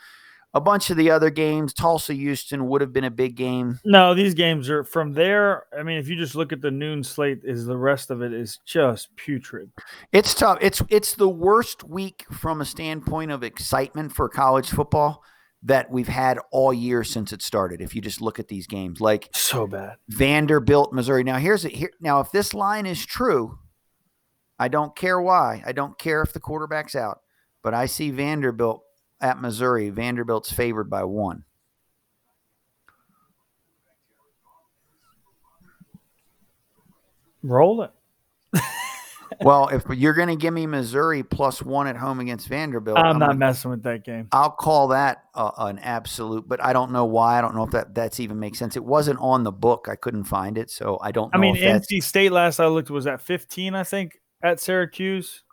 [0.55, 3.79] A bunch of the other games, Tulsa Houston would have been a big game.
[3.83, 5.63] No, these games are from there.
[5.75, 8.31] I mean, if you just look at the noon slate, is the rest of it
[8.31, 9.71] is just putrid.
[10.11, 10.59] It's tough.
[10.61, 15.23] It's it's the worst week from a standpoint of excitement for college football
[15.63, 17.81] that we've had all year since it started.
[17.81, 19.95] If you just look at these games, like So bad.
[20.09, 21.23] Vanderbilt, Missouri.
[21.23, 21.73] Now here's it.
[21.73, 23.57] Here now, if this line is true,
[24.59, 25.63] I don't care why.
[25.65, 27.21] I don't care if the quarterback's out,
[27.61, 28.83] but I see Vanderbilt
[29.19, 29.89] at Missouri.
[29.89, 31.43] Vanderbilt's favored by one.
[37.41, 37.91] Roll it.
[39.41, 43.19] well, if you're going to give me Missouri plus one at home against Vanderbilt, I'm
[43.19, 44.27] not gonna- messing with that game.
[44.31, 47.37] I'll call that uh, an absolute, but I don't know why.
[47.37, 48.77] I don't know if that that's even makes sense.
[48.77, 49.87] It wasn't on the book.
[49.89, 51.33] I couldn't find it, so I don't.
[51.33, 55.43] Know I mean, NC State last I looked was at 15, I think, at Syracuse.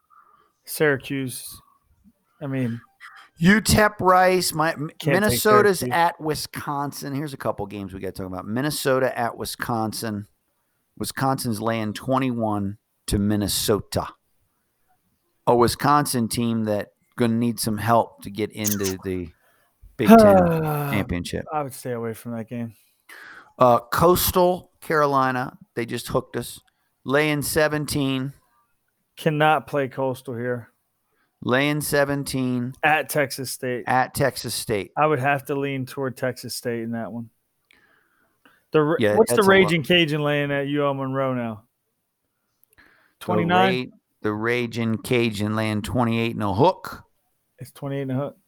[0.65, 1.61] Syracuse.
[2.43, 2.81] I mean,
[3.41, 4.75] UTEP Rice, my
[5.07, 7.15] Minnesota's at Wisconsin.
[7.15, 8.47] Here's a couple games we got to talk about.
[8.47, 10.27] Minnesota at Wisconsin.
[10.99, 12.77] Wisconsin's laying 21
[13.07, 14.09] to Minnesota.
[15.47, 19.29] A Wisconsin team that going to need some help to get into the
[19.97, 20.19] Big Ten
[20.93, 21.47] championship.
[21.53, 22.75] I would stay away from that game.
[23.59, 26.61] Uh, Coastal Carolina, they just hooked us.
[27.05, 28.35] Laying 17,
[29.21, 30.71] Cannot play Coastal here
[31.43, 33.85] laying 17 at Texas State.
[33.87, 34.93] at Texas State.
[34.97, 37.29] I would have to lean toward Texas State in that one.
[38.73, 39.57] The Yeah, what's the that's a lot.
[39.57, 41.65] Raging Cajun laying at UL Monroe now?
[42.79, 43.91] The 29.
[43.91, 47.05] Ra- The Raging Cajun laying 28 and a hook.
[47.59, 48.39] It's 28 and a hook.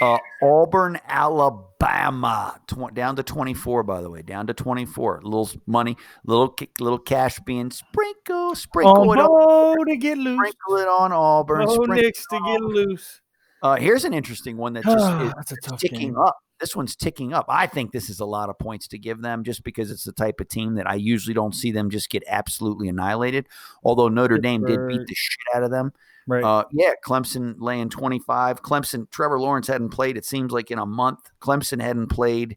[0.00, 5.20] Uh, Auburn, Alabama, tw- down to 24, by the way, down to 24.
[5.22, 10.36] Little money, little little cash being sprinkle, sprinkle it up, Oh, to get loose.
[10.38, 11.64] sprinkle it on Auburn.
[11.68, 13.20] Oh, Knicks to get on- loose.
[13.62, 16.18] Uh, here's an interesting one that just is That's a tough ticking game.
[16.18, 16.36] up.
[16.60, 17.46] This one's ticking up.
[17.48, 20.12] I think this is a lot of points to give them just because it's the
[20.12, 23.46] type of team that I usually don't see them just get absolutely annihilated.
[23.84, 25.92] Although Notre Dame did beat the shit out of them.
[26.26, 26.44] Right.
[26.44, 28.62] Uh, yeah, Clemson laying 25.
[28.62, 31.30] Clemson, Trevor Lawrence hadn't played, it seems like in a month.
[31.40, 32.56] Clemson hadn't played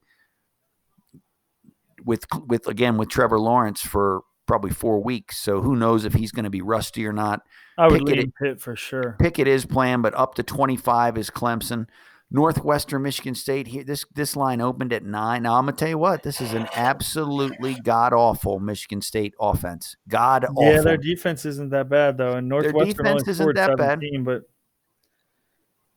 [2.04, 5.38] with, with again, with Trevor Lawrence for probably four weeks.
[5.38, 7.42] So who knows if he's going to be rusty or not.
[7.78, 9.16] I would Pickett- lean Pitt for sure.
[9.20, 11.88] Pickett is playing, but up to 25 is Clemson.
[12.34, 13.84] Northwestern Michigan State here.
[13.84, 15.44] This this line opened at nine.
[15.44, 19.98] Now I'm gonna tell you what, this is an absolutely god awful Michigan State offense.
[20.08, 20.64] God awful.
[20.64, 24.00] Yeah, their defense isn't that bad though, and Northwestern defense only isn't scored that bad.
[24.24, 24.44] but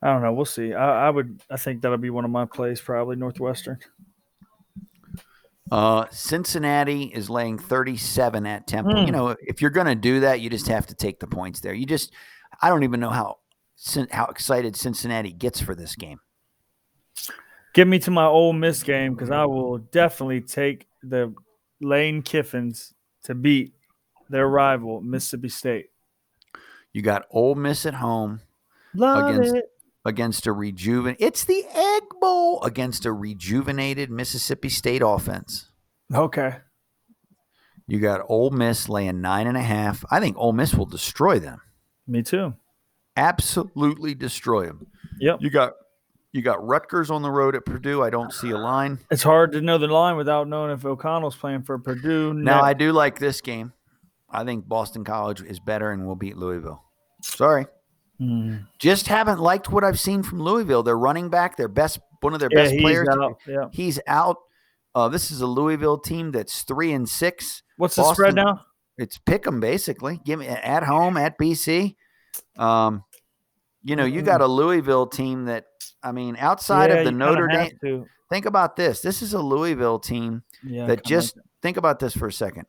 [0.02, 0.32] I don't know.
[0.32, 0.74] We'll see.
[0.74, 1.40] I, I would.
[1.48, 3.78] I think that'll be one of my plays, probably Northwestern.
[5.72, 9.00] Uh, Cincinnati is laying 37 at Temple.
[9.00, 9.06] Hmm.
[9.06, 11.60] You know, if you're going to do that, you just have to take the points
[11.60, 11.72] there.
[11.72, 12.12] You just,
[12.60, 13.38] I don't even know how
[14.10, 16.20] how excited Cincinnati gets for this game.
[17.74, 21.34] Get me to my Ole Miss game because I will definitely take the
[21.80, 22.92] Lane Kiffins
[23.24, 23.74] to beat
[24.30, 25.86] their rival, Mississippi State.
[26.92, 28.40] You got Ole Miss at home
[28.94, 29.64] Love Against- it.
[30.04, 31.16] against a rejuven.
[31.18, 35.70] It's the Egg Bowl against a rejuvenated Mississippi State offense.
[36.14, 36.58] Okay.
[37.88, 40.04] You got Ole Miss laying nine and a half.
[40.10, 41.60] I think Ole Miss will destroy them.
[42.06, 42.54] Me too.
[43.16, 44.86] Absolutely destroy them.
[45.20, 45.38] Yep.
[45.40, 45.72] You got
[46.32, 48.02] you got Rutgers on the road at Purdue.
[48.02, 48.98] I don't see a line.
[49.10, 52.34] It's hard to know the line without knowing if O'Connell's playing for Purdue.
[52.34, 53.72] Now I do like this game.
[54.28, 56.82] I think Boston College is better and will beat Louisville.
[57.22, 57.66] Sorry.
[58.20, 58.66] Mm.
[58.80, 60.82] Just haven't liked what I've seen from Louisville.
[60.82, 63.08] They're running back, their best one of their Yeah, best he's players.
[63.08, 63.36] out.
[63.46, 63.66] Yeah.
[63.72, 64.38] He's out.
[64.94, 67.62] Uh, this is a Louisville team that's three and six.
[67.76, 68.60] What's the spread now?
[68.98, 70.20] It's pick 'em basically.
[70.24, 71.96] Give me at home at BC.
[72.56, 73.04] Um,
[73.82, 75.66] you know, you got a Louisville team that
[76.02, 78.06] I mean, outside Yeah, of the Notre Dame.
[78.30, 79.00] Think about this.
[79.00, 82.66] This is a Louisville team Yeah, that just like think about this for a second.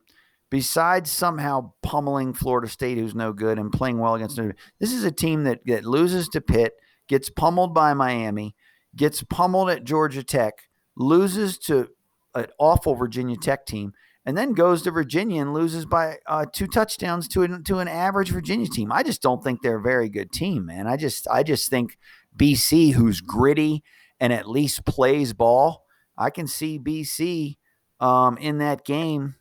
[0.49, 4.93] Besides somehow pummeling Florida State, who's no good, and playing well against Notre Dame, this
[4.93, 6.73] is a team that, that loses to Pitt,
[7.07, 8.55] gets pummeled by Miami,
[8.95, 11.89] gets pummeled at Georgia Tech, loses to
[12.35, 13.93] an awful Virginia Tech team,
[14.25, 17.87] and then goes to Virginia and loses by uh, two touchdowns to an, to an
[17.87, 18.91] average Virginia team.
[18.91, 20.87] I just don't think they're a very good team, man.
[20.87, 21.97] I just I just think
[22.35, 23.83] BC, who's gritty
[24.19, 25.85] and at least plays ball,
[26.17, 27.57] I can see BC
[27.99, 29.35] um, in that game.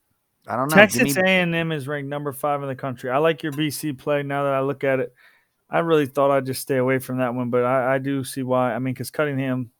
[0.46, 0.76] I don't know.
[0.76, 3.10] Texas A&M is ranked number five in the country.
[3.10, 4.22] I like your BC play.
[4.22, 5.14] Now that I look at it,
[5.70, 8.42] I really thought I'd just stay away from that one, but I, I do see
[8.42, 8.74] why.
[8.74, 9.70] I mean, because Cunningham,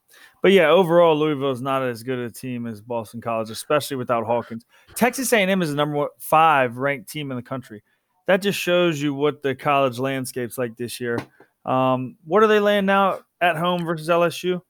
[0.45, 4.27] but yeah, overall Louisville is not as good a team as Boston College, especially without
[4.27, 4.67] Hawkins.
[4.95, 7.83] Texas A&M is the number one, five ranked team in the country.
[8.27, 11.19] That just shows you what the college landscape's like this year.
[11.65, 14.61] Um, what are they laying now at home versus LSU?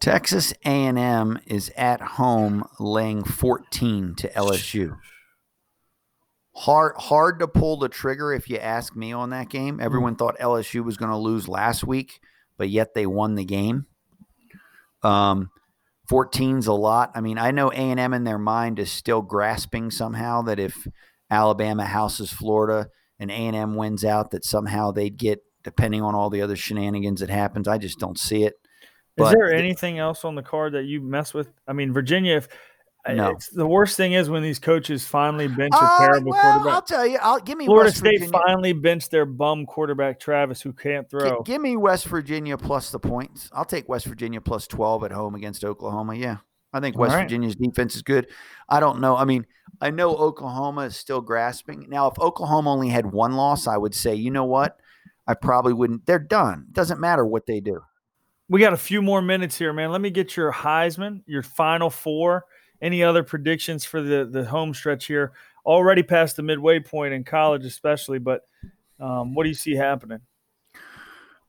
[0.00, 4.98] Texas A&M is at home laying 14 to LSU.
[6.56, 9.78] Hard hard to pull the trigger if you ask me on that game.
[9.78, 12.18] Everyone thought LSU was going to lose last week,
[12.56, 13.86] but yet they won the game.
[15.02, 15.50] Um
[16.10, 17.12] 14's a lot.
[17.14, 20.86] I mean, I know A&M in their mind is still grasping somehow that if
[21.30, 26.40] Alabama houses Florida and A&M wins out that somehow they'd get depending on all the
[26.40, 27.68] other shenanigans that happens.
[27.68, 28.54] I just don't see it.
[28.54, 31.48] Is But there anything else on the card that you mess with?
[31.66, 32.36] I mean, Virginia.
[32.36, 32.48] If
[33.08, 33.30] No.
[33.30, 36.74] it's, the worst thing is when these coaches finally bench a Uh, terrible well, quarterback.
[36.74, 37.18] I'll tell you.
[37.22, 38.40] I'll give me Florida West State Virginia.
[38.46, 41.42] finally benched their bum quarterback Travis, who can't Gi- throw.
[41.42, 43.48] give me West Virginia plus the points.
[43.54, 46.16] I'll take West Virginia plus 12 at home against Oklahoma.
[46.16, 46.38] Yeah.
[46.72, 47.22] I think West right.
[47.22, 48.26] Virginia's defense is good.
[48.68, 49.16] I don't know.
[49.16, 49.46] I mean,
[49.80, 51.86] I know Oklahoma is still grasping.
[51.88, 54.78] Now, if Oklahoma only had one loss, I would say, you know what?
[55.26, 56.04] I probably wouldn't.
[56.04, 56.66] They're done.
[56.72, 57.80] Doesn't matter what they do.
[58.50, 59.92] We got a few more minutes here, man.
[59.92, 62.44] Let me get your Heisman, your final four.
[62.80, 65.32] Any other predictions for the the home stretch here?
[65.66, 68.18] Already past the midway point in college, especially.
[68.18, 68.46] But
[69.00, 70.20] um, what do you see happening?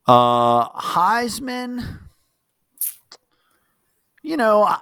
[0.06, 1.98] Uh, Heisman,
[4.22, 4.80] you know, I,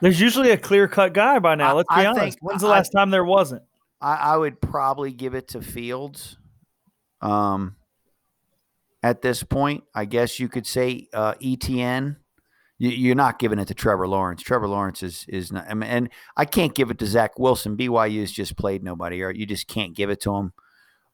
[0.00, 1.74] There's usually a clear cut guy by now.
[1.76, 2.20] Let's be I honest.
[2.20, 3.62] think- When's the I- last time there wasn't?
[4.00, 6.36] I, I would probably give it to Fields.
[7.22, 7.76] Um,
[9.02, 12.16] at this point, I guess you could say uh, ETN.
[12.78, 14.42] You, you're not giving it to Trevor Lawrence.
[14.42, 17.76] Trevor Lawrence is is not, I mean, and I can't give it to Zach Wilson.
[17.76, 20.52] BYU's just played nobody, or you just can't give it to him.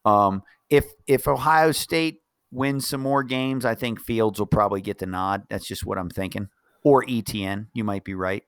[0.04, 4.98] Um, if if Ohio State wins some more games, I think Fields will probably get
[4.98, 5.44] the nod.
[5.48, 6.48] That's just what I'm thinking.
[6.84, 8.42] Or ETN, you might be right.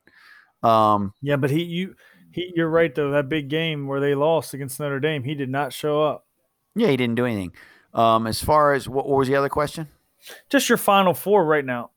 [0.62, 1.94] Um, Yeah, but he you
[2.33, 3.11] he you're right though.
[3.12, 6.27] That big game where they lost against Notre Dame, he did not show up.
[6.74, 7.53] yeah, he didn't do anything.
[7.92, 9.87] Um, as far as what, what was the other question?
[10.50, 11.90] Just your final four right now.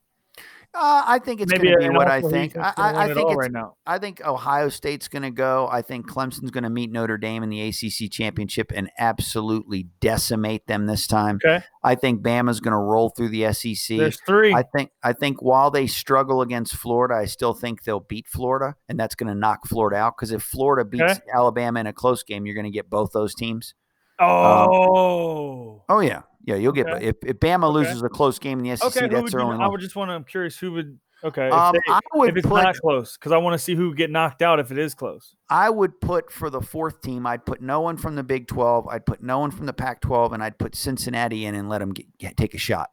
[0.79, 2.55] Uh, I think it's going to be what I also who you think.
[2.55, 3.77] I, I, I think it's, right now.
[3.87, 5.67] I think Ohio State's going to go.
[5.71, 10.67] I think Clemson's going to meet Notre Dame in the ACC championship and absolutely decimate
[10.67, 11.39] them this time.
[11.43, 11.65] Okay.
[11.83, 13.97] I think Bama's going to roll through the SEC.
[13.97, 14.53] There's three.
[14.53, 18.75] I think I think while they struggle against Florida, I still think they'll beat Florida,
[18.87, 20.15] and that's going to knock Florida out.
[20.15, 21.19] Because if Florida beats Okay.
[21.33, 23.73] Alabama in a close game, you're going to get both those teams.
[24.19, 25.83] oh.
[25.89, 26.87] Oh yeah, yeah, you'll get.
[26.89, 27.05] Okay.
[27.05, 27.73] If, if Bama Okay.
[27.73, 29.07] loses a close game in the SEC, okay.
[29.07, 29.63] That's their only.
[29.63, 30.13] I would just want to.
[30.13, 30.97] I'm curious who would.
[31.23, 31.47] Okay.
[31.47, 32.63] If, Um, they- I would if it's put.
[32.63, 34.93] not close, because I want to see who would get knocked out if it is
[34.93, 35.35] close.
[35.49, 37.25] I would put for the fourth team.
[37.27, 38.87] I'd put no one from the Big Twelve.
[38.87, 41.91] I'd put no one from the Pac-12, and I'd put Cincinnati in and let them
[41.93, 42.91] get, get- take a shot.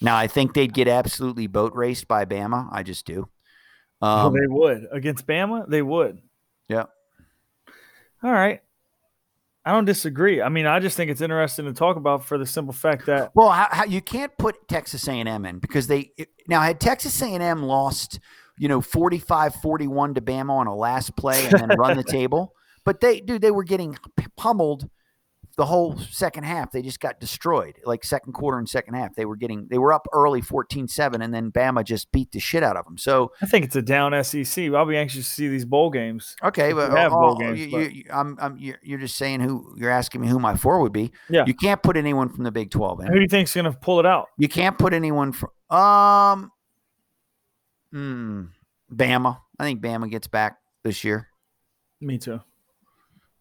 [0.00, 2.68] Now I think they'd get absolutely boat raced by Bama.
[2.72, 3.28] I just do.
[4.02, 5.68] Oh, Um, they would against Bama.
[5.68, 6.20] They would.
[6.68, 6.84] Yeah.
[8.22, 8.60] All right.
[9.66, 10.42] I don't disagree.
[10.42, 13.30] I mean, I just think it's interesting to talk about for the simple fact that
[13.34, 17.20] Well, how, how, you can't put Texas A&M in because they it- now had Texas
[17.22, 18.20] A&M lost,
[18.58, 23.00] you know, 45-41 to Bama on a last play and then run the table, but
[23.00, 23.96] they dude, they were getting
[24.36, 24.88] pummeled
[25.56, 26.72] the whole second half.
[26.72, 27.78] They just got destroyed.
[27.84, 31.32] Like second quarter and second half, they were getting they were up early 14-7 and
[31.32, 32.98] then Bama just beat the shit out of them.
[32.98, 34.72] So, I think it's a down SEC.
[34.72, 36.34] I'll be anxious to see these bowl games.
[36.42, 38.98] okay, but have oh, bowl oh, games, you, but- you, you- I'm, I'm, you're, you're
[38.98, 41.12] just saying who you're asking me who my four would be.
[41.28, 41.44] Yeah.
[41.46, 43.06] You can't put anyone from the Big 12 in.
[43.06, 44.28] Who do you think's going to pull it out?
[44.38, 46.50] You can't put anyone from um
[47.90, 48.42] hmm,
[48.92, 49.38] Bama.
[49.58, 51.28] I think Bama gets back this year.
[52.00, 52.40] Me too.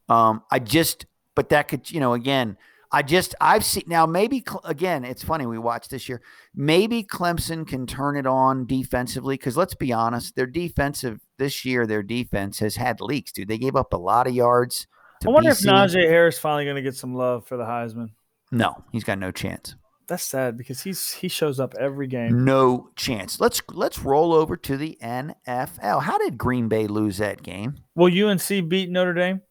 [0.10, 2.58] Um I just but that could, you know, again,
[2.91, 6.22] I just I've seen now maybe again, it's funny we watched this year.
[6.54, 11.88] Maybe Clemson can turn it on defensively cuz let's be honest, their defensive this year
[11.88, 13.48] their defense has had leaks, dude.
[13.48, 14.86] They gave up a lot of yards
[15.26, 15.65] I wonder BC.
[15.65, 18.10] if Najee Harris finally going to get some love for the Heisman.
[18.52, 19.76] No, he's got no chance.
[20.08, 22.43] That's sad because he's he shows up every game.
[22.43, 23.39] No chance.
[23.39, 26.04] Let's let's roll over to the NFL.
[26.04, 27.76] How did Green Bay lose that game?
[27.96, 29.41] Will UNC beat Notre Dame?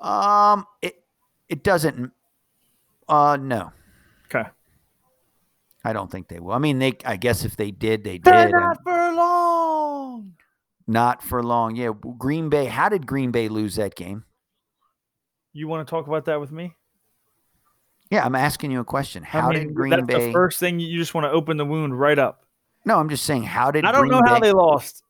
[0.00, 1.02] Um, it
[1.48, 2.12] it doesn't.
[3.08, 3.72] Uh, no,
[4.26, 4.48] Okay.
[5.84, 6.52] I don't think they will.
[6.52, 6.92] I mean, they.
[7.04, 8.52] I guess if they did, they They're did.
[8.52, 10.34] not for long.
[10.86, 11.74] not for long.
[11.76, 12.66] Yeah, Green Bay.
[12.66, 14.24] How did Green Bay lose that game?
[15.54, 16.74] You want to talk about that with me?
[18.10, 19.22] Yeah, I'm asking you a question.
[19.22, 20.26] How I mean, did Green that's Bay?
[20.26, 22.44] the first thing you- you just want to open the wound right up.
[22.84, 23.42] no, I'm just saying.
[23.44, 24.48] How did I don't Green know how Bay?
[24.48, 25.02] they lost.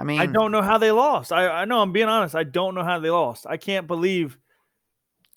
[0.00, 1.30] I mean, I don't know how they lost.
[1.32, 2.34] I, I know I'm being honest.
[2.34, 3.46] I don't know how they lost.
[3.46, 4.38] I can't believe.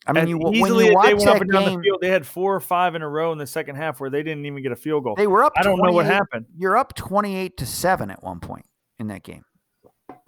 [0.07, 2.09] I mean, you when easily you they went up and down game, the field, they
[2.09, 4.63] had four or five in a row in the second half where they didn't even
[4.63, 5.15] get a field goal.
[5.15, 5.53] they were up.
[5.57, 6.45] I don't know what happened.
[6.57, 8.65] You're up 28 to seven at one point
[8.99, 9.43] in that game,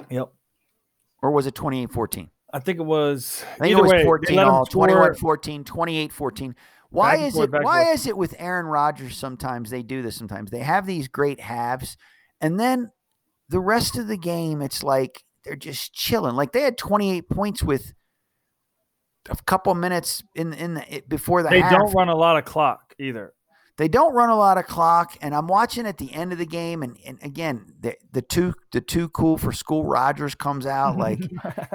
[0.09, 0.31] Yep.
[1.21, 2.29] or was it 28-14?
[2.53, 3.43] I think it was.
[3.55, 6.55] I think it was way, they 14 let 'em all, score- 21 14, 28 14.
[6.89, 10.51] Why is forth, it why is it with Aaron Rodgers sometimes they do this sometimes.
[10.51, 11.97] They have these great halves
[12.39, 12.91] and then
[13.49, 16.35] the rest of the game it's like they're just chilling.
[16.35, 17.93] Like they had 28 points with
[19.29, 21.71] a couple minutes in in the before the They half.
[21.71, 23.33] don't run a lot of clock either.
[23.77, 26.45] They don't run a lot of clock, and I'm watching at the end of the
[26.45, 30.97] game, and, and again, the the two the too cool for school Rodgers comes out.
[30.97, 31.19] Like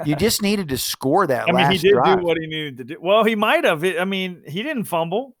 [0.05, 2.19] you just needed to score that I mean, he did drive.
[2.19, 2.97] do what he needed to do.
[2.99, 3.83] Well, he might have.
[3.83, 5.35] I mean, he didn't fumble.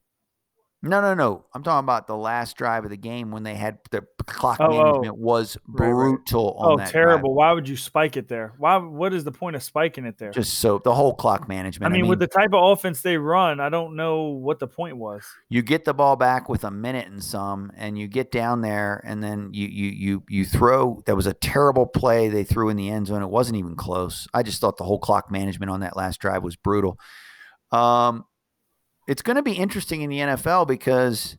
[0.83, 1.45] No, no, no.
[1.53, 4.65] I'm talking about the last drive of the game when they had the clock Oh,
[4.65, 4.83] oh.
[4.83, 5.93] management was Right, right.
[5.93, 6.91] brutal on Oh, that drive.
[6.91, 7.35] terrible!
[7.35, 8.53] Why would you spike it there?
[8.57, 8.77] Why?
[8.77, 10.31] What is the point of spiking it there?
[10.31, 11.85] Just so the whole clock management.
[11.85, 12.03] I management.
[12.03, 15.23] mean, with the type of offense they run, I don't know what the point was.
[15.49, 19.01] you get the ball back with a minute and some, and you get down there,
[19.05, 21.03] and then you you you you throw.
[21.05, 23.21] That was a terrible play they threw in the end zone.
[23.21, 24.27] It wasn't even close.
[24.33, 26.97] I just thought the whole clock management on that last drive was brutal.
[27.71, 28.25] Um,
[29.07, 31.37] it's going to be interesting in the NFL because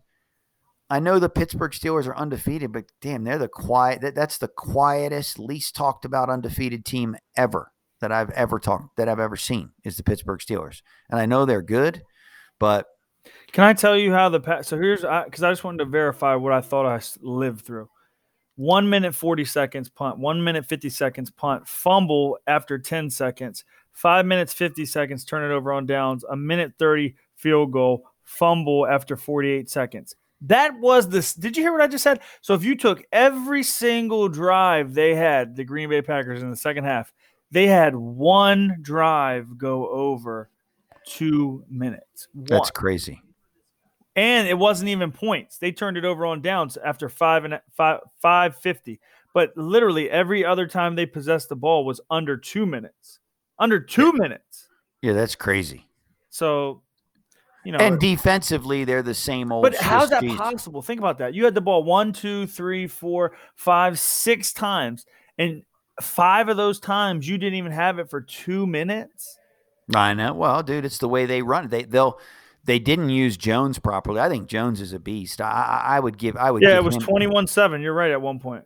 [0.90, 4.02] I know the Pittsburgh Steelers are undefeated, but damn, they're the quiet.
[4.02, 7.72] That, that's the quietest, least talked about undefeated team ever
[8.02, 11.46] that I've ever talked that I've ever seen is the Pittsburgh Steelers, and I know
[11.46, 12.02] they're good,
[12.58, 12.88] but
[13.52, 16.52] Can I tell you how the so here's because I, just wanted to verify what
[16.52, 17.88] I thought I lived through.
[18.56, 24.26] One minute forty seconds punt, one minute fifty seconds punt, fumble after ten seconds, five
[24.26, 29.16] minutes fifty seconds turn it over on downs, a minute thirty field goal, fumble after
[29.16, 30.14] forty eight seconds.
[30.42, 31.34] That was this.
[31.34, 32.20] Did you hear what I just said?
[32.40, 36.56] So if you took every single drive they had, the Green Bay Packers in the
[36.56, 37.12] second half,
[37.50, 40.48] they had one drive go over
[41.06, 42.28] two minutes.
[42.32, 43.20] One that's crazy.
[44.16, 45.58] and it wasn't even points.
[45.58, 48.98] They turned it over on downs after five and five five fifty.
[49.34, 53.20] But literally every other time they possessed the ball was under two minutes.
[53.58, 54.68] Under two minutes.
[55.02, 55.86] Yeah, that's crazy.
[56.30, 56.82] So,
[57.64, 59.62] you know, and uh, defensively, they're the same old.
[59.62, 60.82] but how's that possible?
[60.82, 61.34] Think about that.
[61.34, 65.06] You had the ball one, two, three, four, five, six times,
[65.38, 65.62] and
[66.00, 69.38] five of those times you didn't even have it for two minutes.
[69.94, 70.34] I know.
[70.34, 71.66] Well, dude, it's the way they run.
[71.66, 71.70] it.
[71.70, 72.18] They they'll
[72.64, 74.20] they didn't use Jones properly.
[74.20, 75.40] I think Jones is a beast.
[75.40, 76.36] I I, would give.
[76.36, 76.62] I would.
[76.62, 77.82] Yeah, give it was 21 7.
[77.82, 78.64] You're right at one point.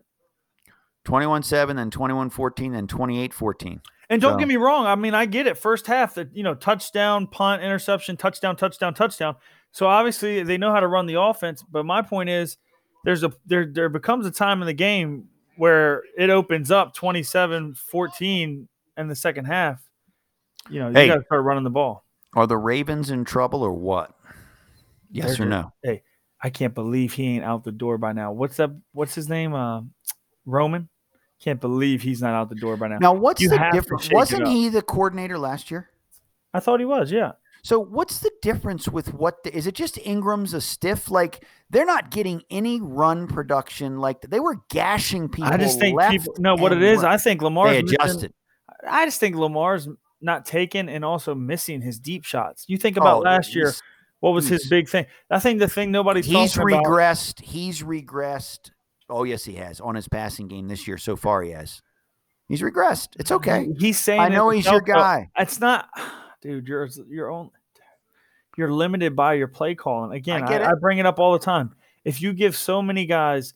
[1.06, 3.80] 21-7, then 21-14, then 28-14.
[4.08, 4.86] And don't So- get me wrong.
[4.86, 5.58] I mean, I get it.
[5.58, 9.36] First half, that you know, touchdown, punt, interception, touchdown, touchdown, touchdown.
[9.72, 11.62] So obviously they know how to run the offense.
[11.62, 12.56] But my point is,
[13.04, 18.68] there's a there there becomes a time in the game where it opens up 27-14
[18.96, 19.80] in the second half.
[20.70, 21.06] You know, you Hey.
[21.08, 22.04] got to start running the ball.
[22.34, 24.12] Are the Ravens in trouble or what?
[25.10, 25.72] Yes There's or no?
[25.82, 26.02] Hey,
[26.42, 28.32] I can't believe he ain't out the door by now.
[28.32, 28.72] What's up?
[28.92, 29.54] What's his name?
[29.54, 29.82] Uh,
[30.44, 30.88] Roman.
[31.42, 32.98] Can't believe he's not out the door by now.
[32.98, 34.10] Now, what's You the difference?
[34.10, 35.90] Wasn't he the coordinator last year?
[36.54, 37.12] I thought he was.
[37.12, 37.32] Yeah.
[37.62, 41.84] So what's the difference with what the, is it just Ingram's a stiff like they're
[41.84, 46.34] not getting any run production like they were gashing people I just think people.
[46.38, 47.14] No, what it is, right.
[47.14, 48.32] I think Lamar's they missing-
[48.88, 49.88] I just think Lamar's
[50.20, 52.64] not taking and also missing his deep shots.
[52.68, 53.74] You think about Oh, last year,
[54.20, 55.06] what was his big thing?
[55.28, 56.84] I think the thing nobody's He's talking about.
[56.84, 57.40] regressed.
[57.40, 58.70] He's regressed.
[59.08, 60.98] Oh yes, he has on his passing game this year.
[60.98, 61.82] So far, he has.
[62.48, 63.08] He's regressed.
[63.18, 63.68] It's okay.
[63.78, 65.30] He's saying I know he's your guy.
[65.36, 65.88] It's not,
[66.42, 66.68] dude.
[66.68, 67.50] You're you're only
[68.56, 70.12] you're limited by your play calling.
[70.12, 71.74] Again, I I, I, bring it up all the time.
[72.04, 73.54] If you give so many guys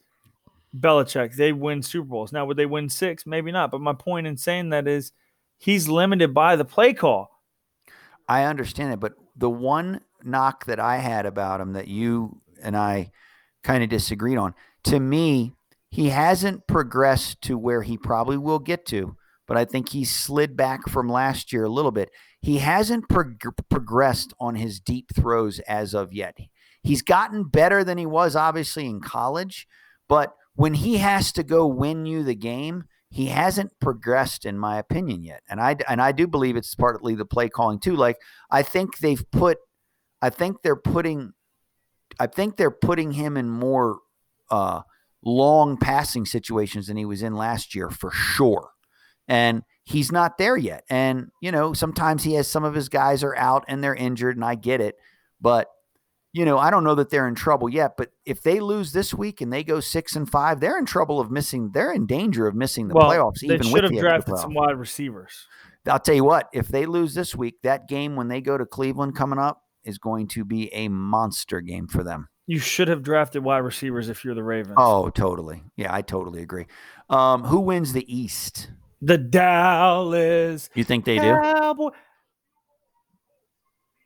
[0.78, 2.32] Belichick, they win Super Bowls.
[2.32, 3.26] Now, would they win six?
[3.26, 3.70] Maybe not.
[3.70, 5.12] But my point in saying that is
[5.58, 7.30] he's limited by the play call.
[8.28, 12.76] I understand it, but the one knock that I had about him that you and
[12.76, 13.10] I
[13.62, 15.54] kind of disagreed on, to me,
[15.90, 19.16] he hasn't progressed to where he probably will get to,
[19.46, 22.10] but I think he's slid back from last year a little bit.
[22.40, 26.36] He hasn't prog- progressed on his deep throws as of yet.
[26.82, 29.66] He's gotten better than he was obviously in college,
[30.08, 34.78] but when he has to go win you the game, he hasn't progressed in my
[34.78, 35.42] opinion yet.
[35.48, 37.96] And I and I do believe it's partly the play calling too.
[37.96, 38.18] Like
[38.50, 39.58] I think they've put
[40.22, 41.32] I think they're putting
[42.18, 43.98] I think they're putting him in more
[44.50, 44.82] uh
[45.22, 48.70] long passing situations than he was in last year for sure.
[49.28, 50.84] And he's not there yet.
[50.88, 54.36] And you know, sometimes he has some of his guys are out and they're injured
[54.36, 54.96] and I get it.
[55.40, 55.68] But
[56.32, 59.12] you know, I don't know that they're in trouble yet, but if they lose this
[59.12, 61.70] week and they go six and five, they're in trouble of missing.
[61.74, 63.40] They're in danger of missing the well, playoffs.
[63.40, 65.46] they Even should with have the drafted some wide receivers.
[65.86, 68.66] I'll tell you what, if they lose this week, that game when they go to
[68.66, 72.28] Cleveland coming up is going to be a monster game for them.
[72.50, 74.74] You should have drafted wide receivers if you're the Ravens.
[74.76, 75.62] Oh, totally.
[75.76, 76.66] Yeah, I totally agree.
[77.08, 78.72] Um, who wins the East?
[79.00, 81.92] The Dallas You think they do?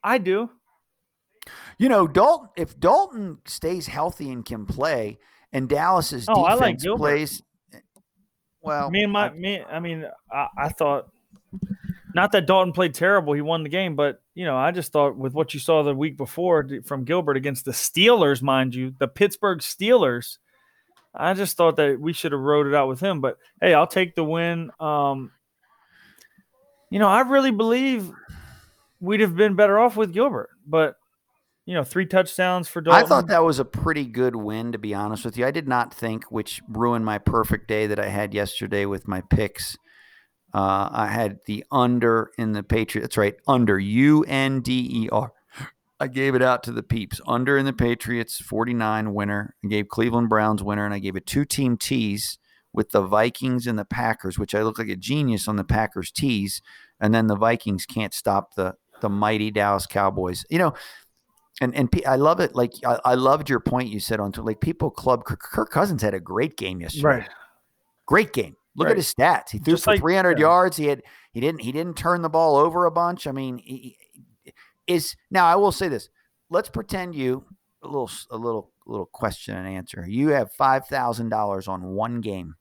[0.03, 0.51] I do.
[1.78, 2.51] You know, Dalton.
[2.55, 5.18] If Dalton stays healthy and can play,
[5.51, 7.42] and Dallas's Oh, defense like plays,
[8.61, 9.62] well, me and my I- me.
[9.62, 11.09] I mean, I, I thought
[12.14, 13.32] not that Dalton played terrible.
[13.32, 15.94] He won the game, but you know, I just thought with what you saw the
[15.94, 20.38] week before from Gilbert against the Steelers, mind you, the Pittsburgh Steelers.
[21.14, 23.20] I just thought that we should have rode it out with him.
[23.20, 24.70] But hey, I'll take the win.
[24.80, 25.30] Um,
[26.90, 28.10] you know, I really believe
[29.00, 30.96] we'd have been better off with Gilbert, but
[31.66, 33.04] you know, three touchdowns for Dalton.
[33.04, 35.46] I thought that was a pretty good win, to be honest with you.
[35.46, 39.22] I did not think, which ruined my perfect day that I had yesterday with my
[39.22, 39.76] picks.
[40.55, 43.05] Uh, I had the under in the Patriots.
[43.05, 45.32] That's right, under U N D E R.
[46.00, 47.20] I gave it out to the peeps.
[47.26, 49.55] Under in the Patriots, 49 winner.
[49.64, 52.38] I gave Cleveland Browns winner, and I gave a two team tease
[52.72, 56.11] with the Vikings and the Packers, which I look like a genius on the Packers
[56.11, 56.62] tease.
[57.00, 60.44] And then the Vikings can't stop the the mighty Dallas Cowboys.
[60.50, 60.74] You know,
[61.61, 62.55] and and P- I love it.
[62.55, 65.70] Like I, I loved your point you said on to like people club Kirk, Kirk
[65.70, 67.07] Cousins had a great game yesterday.
[67.07, 67.28] right.
[68.07, 68.57] Great game.
[68.76, 68.92] Look Right.
[68.92, 69.50] at his stats.
[69.50, 70.42] He threw Just for like- 300 yeah.
[70.46, 70.76] yards.
[70.76, 71.02] He had
[71.32, 73.26] he didn't he didn't turn the ball over a bunch.
[73.26, 73.96] I mean, he,
[74.42, 74.54] he-
[74.86, 76.08] is now I will say this.
[76.50, 77.44] Let's pretend you
[77.82, 80.04] a little a little little question and answer.
[80.08, 82.56] You have five thousand dollars on one game.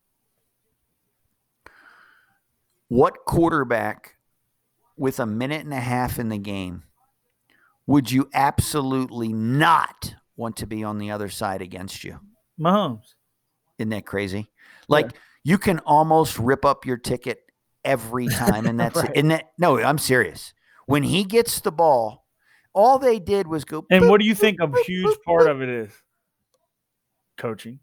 [2.88, 4.16] What quarterback
[4.96, 6.84] with a minute and a half in the game
[7.88, 12.20] would you absolutely not want to be on the other side against you?
[12.60, 13.16] Mahomes.
[13.80, 14.50] Isn't that crazy?
[14.88, 15.12] Like
[15.44, 17.40] you can almost rip up your ticket
[17.84, 19.10] every time, and that's Right.
[19.10, 19.18] it.
[19.18, 20.54] And that no, I'm serious.
[20.86, 22.26] When he gets the ball,
[22.74, 23.86] all they did was go.
[23.92, 25.52] And boop, what do you boop, think a huge boop, part boop.
[25.52, 25.90] of it is?
[27.38, 27.80] Coaching.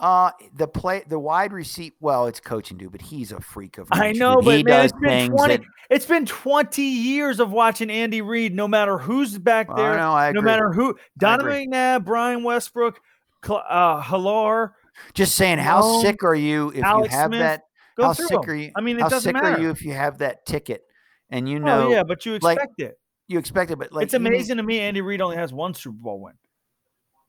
[0.00, 1.94] Uh the play, the wide receiver.
[2.00, 3.88] Well, it's coaching, dude, but he's a freak of.
[3.90, 4.02] Nature.
[4.04, 5.64] I know, but he man, does it's been things 20 that.
[5.88, 10.12] It's been 20 years of watching Andy Reid, no matter who's back I there, know.
[10.12, 10.50] I no agree.
[10.50, 10.96] matter who.
[11.16, 11.66] Donovan agree.
[11.68, 12.98] McNabb, Brian Westbrook,
[13.44, 14.72] Cl- uh, Halar,
[15.14, 17.62] Just saying, how sick are you if Alex you have Smith, that?
[17.96, 18.40] go How sick them.
[18.46, 18.72] are you?
[18.76, 19.56] I mean, it how doesn't sick matter.
[19.56, 20.82] are you if you have that ticket
[21.30, 22.98] and you know oh, yeah, but you like, expect it.
[23.28, 25.74] you expect it, but like it's need- amazing to me Andy Reid only has one
[25.74, 26.34] Super Bowl win.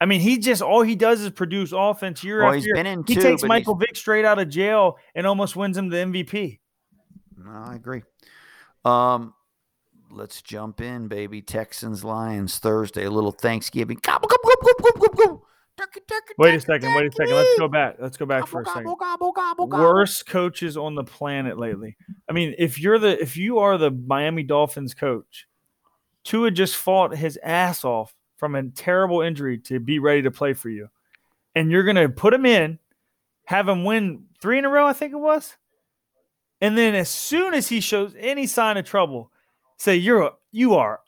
[0.02, 2.76] I mean, he just all he does is produce offense year well, after year.
[2.76, 5.90] been in He two, takes Michael Vick straight out of jail and almost wins him
[5.90, 6.60] the MVP.
[7.38, 8.04] No, I agree.
[8.84, 9.34] Um,
[10.12, 11.42] let's jump in, baby.
[11.42, 13.06] Texans Lions Thursday.
[13.06, 13.98] A little Thanksgiving.
[14.02, 15.48] Gobble, gobble, gobble,
[16.38, 16.96] Wait a second.
[16.96, 17.34] Wait a second.
[17.36, 17.96] Let's go back.
[18.00, 18.84] Let's go back for a second.
[19.82, 21.98] Worst coaches on the planet lately.
[22.30, 25.48] I mean, if you're the if you are the Miami Dolphins coach,
[26.24, 30.54] Tua just fought his ass off from a terrible injury to be ready to play
[30.54, 30.90] for you,
[31.56, 32.80] and you're gonna put him in
[33.46, 35.56] have him win three in a row, I think it was.
[36.62, 39.32] And then as soon as he shows any sign of trouble,
[39.78, 41.00] say you're you are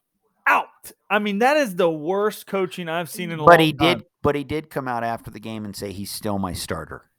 [0.47, 0.67] out.
[1.09, 4.03] I mean, that is the worst coaching I've seen in a But long he did.
[4.23, 7.09] But he did come out after the game and say he's still my starter.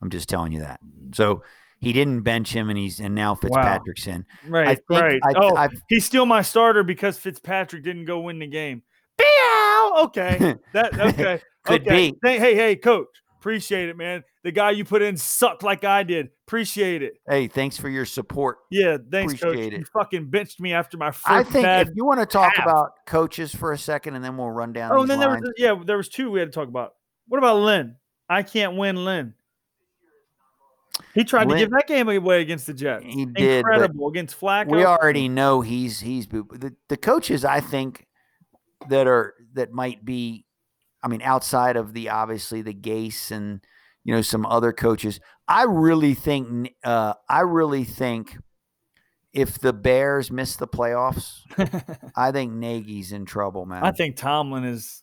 [0.00, 0.80] I'm just telling you that.
[1.14, 1.42] So
[1.80, 4.24] he didn't bench him, and he's and now Fitzpatrick's in.
[4.46, 5.20] Right, I think right.
[5.24, 8.82] I, oh, I've, he's still my starter because Fitzpatrick didn't go win the game.
[9.18, 9.92] Meow.
[10.04, 10.56] Okay.
[10.72, 11.42] That okay.
[11.64, 12.10] Could okay.
[12.10, 12.18] be.
[12.22, 13.08] Hey, hey, hey, coach.
[13.40, 14.22] Appreciate it, man.
[14.44, 16.28] The guy you put in sucked like I did.
[16.46, 17.14] Appreciate it.
[17.26, 18.58] hey, thanks for your support.
[18.70, 19.42] Yeah, thanks, coach.
[19.42, 21.88] Appreciate You fucking benched me after my first I think bad.
[21.88, 22.66] if you want to talk half.
[22.66, 24.92] about coaches for a second, and then we'll run down.
[24.92, 26.96] oh, and then there was yeah, there was two we had to talk about.
[27.28, 27.96] What about Lynn?
[28.28, 29.32] I can't win Lynn.
[31.14, 33.04] He tried Lynn- to give that game away against the Jets.
[33.06, 34.70] He did, Incredible against Flacco.
[34.70, 38.06] we already know he's he's the, the coaches I think
[38.90, 40.44] that are that might be
[41.02, 43.60] I mean outside of the obviously the Gase and
[44.04, 48.36] you know some other coaches I really think uh I really think
[49.32, 51.40] if the Bears miss the playoffs
[52.16, 55.02] I think Nagy's in trouble man I think Tomlin is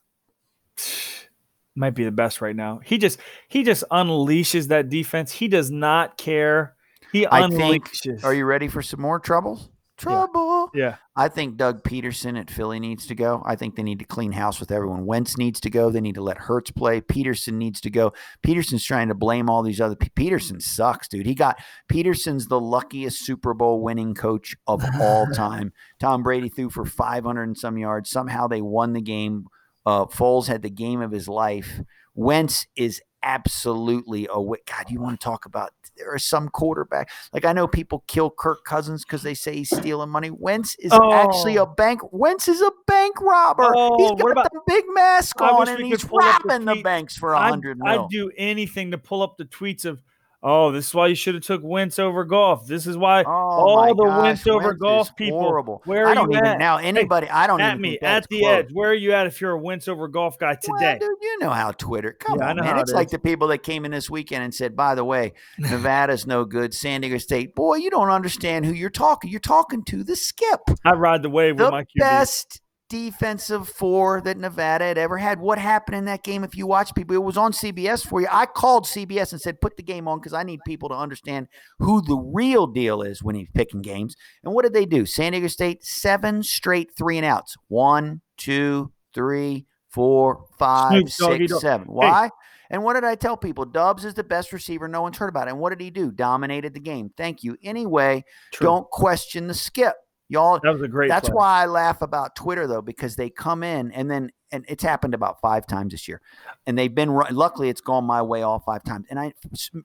[1.76, 2.80] might be the best right now.
[2.84, 5.32] He just he just unleashes that defense.
[5.32, 6.76] He does not care.
[7.12, 8.24] He I think- unleashes.
[8.24, 10.96] are you ready for some more troubles trouble Yeah.
[11.16, 13.42] I think Doug Pederson at Philly needs to go.
[13.46, 15.06] I think they need to clean house with everyone.
[15.06, 15.90] Wentz needs to go.
[15.90, 17.02] They need to let Hurts play.
[17.02, 18.14] Pederson needs to go.
[18.46, 19.96] Pederson's trying to blame all these other.
[19.96, 21.26] Pe- Pederson sucks, dude.
[21.26, 21.60] He got
[21.92, 25.74] Pederson's the luckiest Super Bowl winning coach of all time.
[26.00, 28.10] Tom Brady threw for 500 and some yards.
[28.10, 29.48] Somehow they won the game.
[29.86, 31.82] Uh, Foles had the game of his life.
[32.14, 34.90] Wentz is absolutely a God.
[34.90, 35.72] You want to talk about?
[35.98, 39.76] There are some quarterback like I know people kill Kirk Cousins because they say he's
[39.76, 40.30] stealing money.
[40.30, 41.64] Wentz is actually Oh.
[41.64, 42.02] a bank.
[42.12, 43.72] Wentz is a bank robber.
[43.76, 47.18] Oh, he's got about- the big mask on and he's up the robbing the banks
[47.18, 48.08] for a I'd, hundred I'd mil.
[48.10, 50.02] do anything to pull up the tweets of,
[50.50, 52.66] oh, this is why you should have took Wentz over Goff.
[52.68, 55.40] This is why Oh, all the gosh, Wentz over Wentz Goff people.
[55.40, 55.82] Horrible.
[55.86, 56.60] Where are I don't you even at?
[56.60, 57.30] now anybody.
[57.30, 58.52] I don't at even me at the close.
[58.54, 58.68] edge.
[58.72, 60.98] Where are you at if you're a Wentz over Goff guy Well, today?
[61.00, 62.14] dude, you know how Twitter.
[62.14, 62.80] Come Yeah, on, man.
[62.80, 65.34] It's it like the people that came in this weekend and said, "By the way,
[65.60, 66.74] Nevada's no good.
[66.74, 69.30] San Diego State, boy, you don't understand who you're talking.
[69.30, 72.00] You're talking to the skip, I ride the wave with the my QB.
[72.00, 75.40] best defensive four that Nevada had ever had.
[75.40, 76.44] What happened in that game?
[76.44, 78.28] If you watch people, it was on CBS for you.
[78.32, 81.48] I called CBS and said, "Put the game on," because I need people to understand
[81.80, 84.16] who the real deal is when he's picking games.
[84.44, 85.06] And what did they do?
[85.06, 87.56] San Diego State seven straight three and outs.
[87.68, 91.28] One, two, three, four, five, six, seven.
[91.28, 91.62] Snoop Doggy six, Dogg.
[91.62, 91.88] seven.
[91.88, 92.30] Why?
[92.70, 93.64] And what did I tell people?
[93.66, 94.88] Doubs is the best receiver.
[94.88, 95.52] No one's heard about it.
[95.52, 96.12] And what did he do?
[96.12, 97.12] Dominated the game.
[97.16, 97.58] Thank you.
[97.64, 98.66] Anyway, True.
[98.66, 99.96] don't question the skip.
[100.30, 101.08] Y'all, That was a great.
[101.08, 101.36] that's play.
[101.36, 105.14] why I laugh about Twitter though, because they come in and then and it's happened
[105.14, 106.22] about five times this year,
[106.66, 109.34] and they've been luckily it's gone my way all five times, and I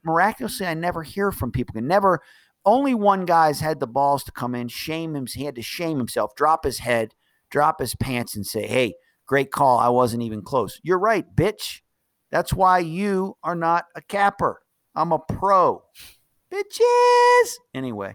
[0.04, 1.76] miraculously I never hear from people.
[1.76, 2.20] And never,
[2.64, 5.26] only one guy's had the balls to come in, shame him.
[5.26, 7.14] He had to shame himself, drop his head,
[7.50, 8.94] drop his pants, and say, "Hey,
[9.26, 9.78] great call.
[9.78, 11.80] I wasn't even close." You're right, bitch.
[12.30, 14.62] That's why you are not a capper.
[14.94, 15.82] I'm a pro,
[16.52, 17.54] bitches.
[17.74, 18.14] Anyway,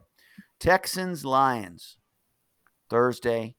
[0.59, 1.96] Texans Lions.
[2.89, 3.55] Thursday.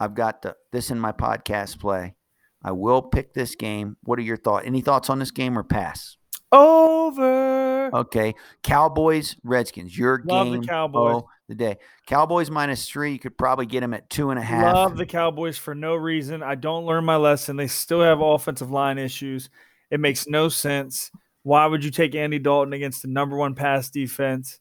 [0.00, 2.14] I've got the, this in my podcast play.
[2.62, 3.96] I will pick this game.
[4.02, 4.66] What are your thoughts?
[4.66, 6.16] Any thoughts on this game or pass?
[6.52, 7.90] over.
[7.94, 8.34] Okay.
[8.62, 9.96] Cowboys, Redskins.
[9.96, 11.16] Your Love the Cowboys.
[11.16, 11.76] of the day.
[12.06, 13.12] Cowboys minus three.
[13.12, 14.74] You could probably get them at two and a half.
[14.74, 16.42] Love the Cowboys for no reason.
[16.42, 17.56] I don't learn my lesson.
[17.56, 19.50] They still have offensive line issues.
[19.90, 21.10] It makes no sense.
[21.42, 24.58] Why would you take Andy Dalton against the number one pass defense?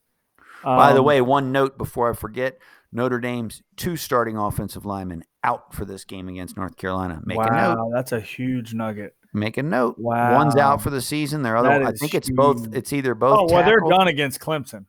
[0.63, 2.57] By the Um, way, one note before I forget
[2.93, 7.21] Notre Dame's two starting offensive linemen out for this game against North Carolina.
[7.25, 7.77] Make a note.
[7.77, 9.15] wow, that's a huge nugget.
[9.33, 9.97] Make a note.
[9.97, 11.41] Wow, One's out for the season.
[11.41, 12.73] Their other, I think it's both.
[12.73, 13.39] It's either both.
[13.39, 14.85] Oh well, they're done against Clemson.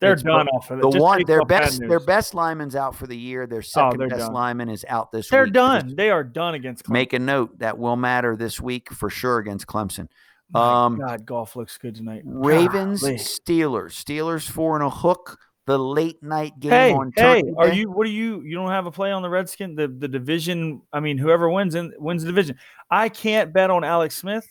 [0.00, 0.82] They're It's done bo- off of it.
[0.82, 3.46] The Just one, their best, their best lineman's out for the year.
[3.46, 4.32] Their second they're best done.
[4.32, 5.28] lineman is out this.
[5.28, 5.54] They're week.
[5.54, 5.94] Just done.
[5.96, 6.90] They are done against Clemson.
[6.92, 10.08] Make a note that will matter this week for sure against Clemson.
[10.54, 12.22] Um, God, Goff looks good tonight.
[12.24, 13.14] Ravens, Golly.
[13.16, 15.38] Steelers, Steelers four and a hook.
[15.66, 17.76] The late night game Hey, on hey, Turkey are Day.
[17.76, 17.90] you?
[17.90, 18.42] What are you?
[18.42, 20.82] You don't have a play on the Redskin, the the division.
[20.92, 22.56] I mean, whoever wins in wins the division.
[22.90, 24.46] I can't bet on Alex Smith.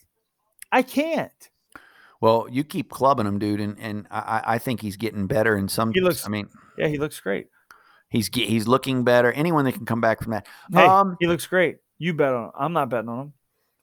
[0.71, 1.31] I can't.
[2.19, 5.55] Well, you keep clubbing him, dude, and and I, I think he's getting better.
[5.55, 6.47] In some, He looks- I mean,
[6.79, 7.47] Yeah, he looks great.
[8.09, 9.31] he's he's looking better.
[9.33, 10.47] Anyone that can come back from that.
[10.71, 11.77] Hey, Um, he looks great.
[11.99, 12.45] You bet on.
[12.45, 12.51] him.
[12.57, 13.33] I'm not betting on him.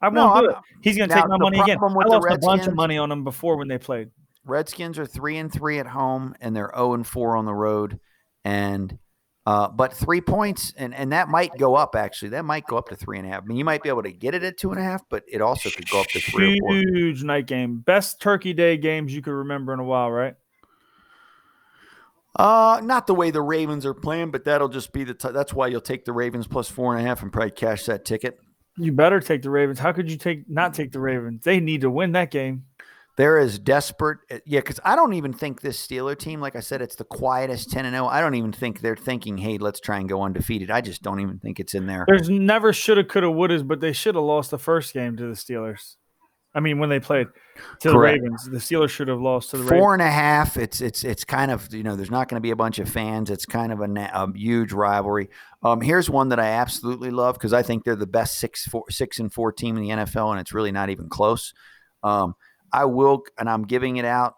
[0.03, 0.57] I won't No, do I'm- it.
[0.83, 1.79] He's going to take my money again.
[1.81, 4.11] I lost a bunch of money on him before when they played.
[4.45, 8.01] Redskins are three and three at home, and they're zero and four on the road.
[8.45, 8.99] And
[9.47, 12.29] Uh, but three points, and, and that might go up actually.
[12.29, 13.43] That might go up to three and a half.
[13.43, 15.25] I mean, you might be able to get it at two and a half, but
[15.27, 16.61] it also could go up to three.
[16.63, 17.79] Huge night game.
[17.79, 20.35] Best Turkey Day games you could remember in a while, right?
[22.37, 25.15] Uh, not the way the Ravens are playing, but that'll just be the.
[25.15, 27.87] T- that's why you'll take the Ravens plus four and a half and probably cash
[27.87, 28.39] that ticket.
[28.77, 29.79] You better take the Ravens.
[29.81, 31.43] How could you take not take the Ravens?
[31.43, 32.67] They need to win that game.
[33.21, 34.61] They're as desperate, uh, yeah.
[34.61, 37.85] Because I don't even think this Steeler team, like I said, it's the quietest ten
[37.85, 38.07] and zero.
[38.07, 41.21] I don't even think they're thinking, "Hey, let's try and go undefeated." I just don't
[41.21, 42.07] even think it's in there.
[42.09, 45.25] There's never shoulda, coulda, would wouldas, but they should have lost the first game to
[45.25, 45.97] the Steelers.
[46.55, 47.27] I mean, when they played
[47.81, 48.23] to Correct.
[48.23, 49.93] the Ravens, the Steelers should have lost to the Four Ravens.
[49.93, 50.57] and a half.
[50.57, 52.89] It's it's it's kind of you know there's not going to be a bunch of
[52.89, 53.29] fans.
[53.29, 55.29] It's kind of a, a huge rivalry.
[55.63, 58.85] Um, here's one that I absolutely love because I think they're the best six four
[58.89, 61.53] six and four team in the NFL, and it's really not even close.
[62.03, 62.35] Um,
[62.73, 64.35] I will, and I'm giving it out.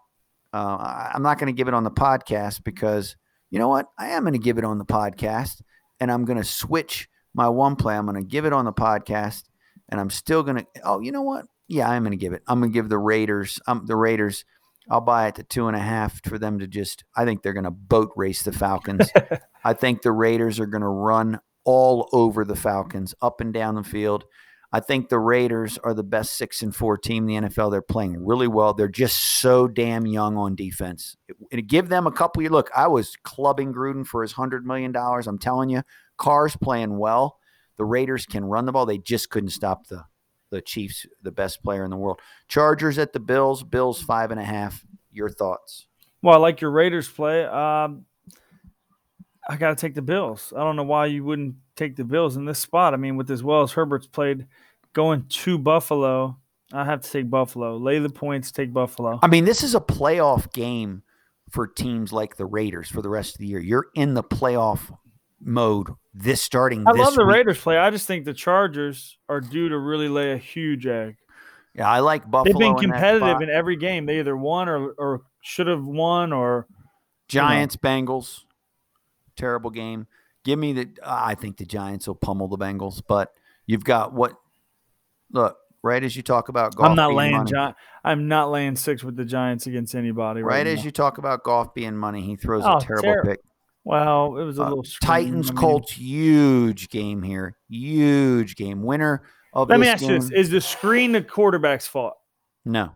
[0.53, 3.15] Uh, I'm not going to give it on the podcast because
[3.49, 3.87] you know what?
[3.97, 5.61] I am going to give it on the podcast,
[5.99, 7.95] and I'm going to switch my one play.
[7.95, 9.43] I'm going to give it on the podcast,
[9.89, 10.67] and I'm still going to.
[10.83, 11.45] Oh, you know what?
[11.67, 12.43] Yeah, I'm going to give it.
[12.47, 13.59] I'm going to give the Raiders.
[13.67, 14.45] Um, the Raiders.
[14.89, 17.03] I'll buy it to two and a half for them to just.
[17.15, 19.09] I think they're going to boat race the Falcons.
[19.63, 23.75] I think the Raiders are going to run all over the Falcons, up and down
[23.75, 24.25] the field.
[24.75, 27.69] I think the Raiders are the best six and four team in the NFL.
[27.69, 28.73] They're playing really well.
[28.73, 31.15] They're just so damn young on defense.
[31.67, 32.41] Give them a couple.
[32.41, 35.27] Look, I was clubbing Gruden for his hundred million dollars.
[35.27, 35.83] I'm telling you,
[36.17, 37.37] Carr's playing well.
[37.77, 38.87] The Raiders can run the ball.
[38.87, 40.05] They just couldn't stop the
[40.49, 42.19] the Chiefs, the best player in the world.
[42.47, 43.63] Chargers at the Bills.
[43.63, 44.83] Bills five and a half.
[45.11, 45.85] Your thoughts?
[46.23, 47.45] Well, I like your Raiders play.
[47.45, 48.05] Um,
[49.49, 50.53] I got to take the Bills.
[50.55, 52.93] I don't know why you wouldn't take the Bills in this spot.
[52.93, 54.47] I mean, with as well as Herbert's played,
[54.93, 56.37] going to Buffalo,
[56.71, 57.77] I have to take Buffalo.
[57.77, 59.19] Lay the points, take Buffalo.
[59.21, 61.03] I mean, this is a playoff game
[61.49, 63.59] for teams like the Raiders for the rest of the year.
[63.59, 64.95] You're in the playoff
[65.39, 66.83] mode this starting.
[66.87, 67.35] I this love the week.
[67.35, 67.77] Raiders play.
[67.77, 71.17] I just think the Chargers are due to really lay a huge egg.
[71.75, 72.53] Yeah, I like Buffalo.
[72.53, 73.43] They've been competitive spot.
[73.43, 74.05] in every game.
[74.05, 76.67] They either won or, or should have won or
[77.27, 78.43] Giants, Bengals,
[79.35, 80.07] terrible game.
[80.43, 80.89] Give me the.
[81.05, 83.33] I think the Giants will pummel the Bengals, but
[83.65, 84.33] you've got what?
[85.31, 87.73] Look, right as you talk about Goff, I'm not being laying money, Gi-
[88.03, 90.41] I'm not laying six with the Giants against anybody.
[90.43, 90.85] Right, right as now.
[90.85, 93.39] you talk about Goff being money, he throws Oh, a terrible ter- pick.
[93.85, 95.07] Well, it was a Uh, little screen.
[95.07, 97.57] Titans, I mean, Colts, huge game here.
[97.69, 98.81] Huge game.
[98.83, 99.23] Winner
[99.53, 100.11] of Let me ask game.
[100.11, 102.13] you this: Is the screen the quarterback's fault?
[102.65, 102.91] No.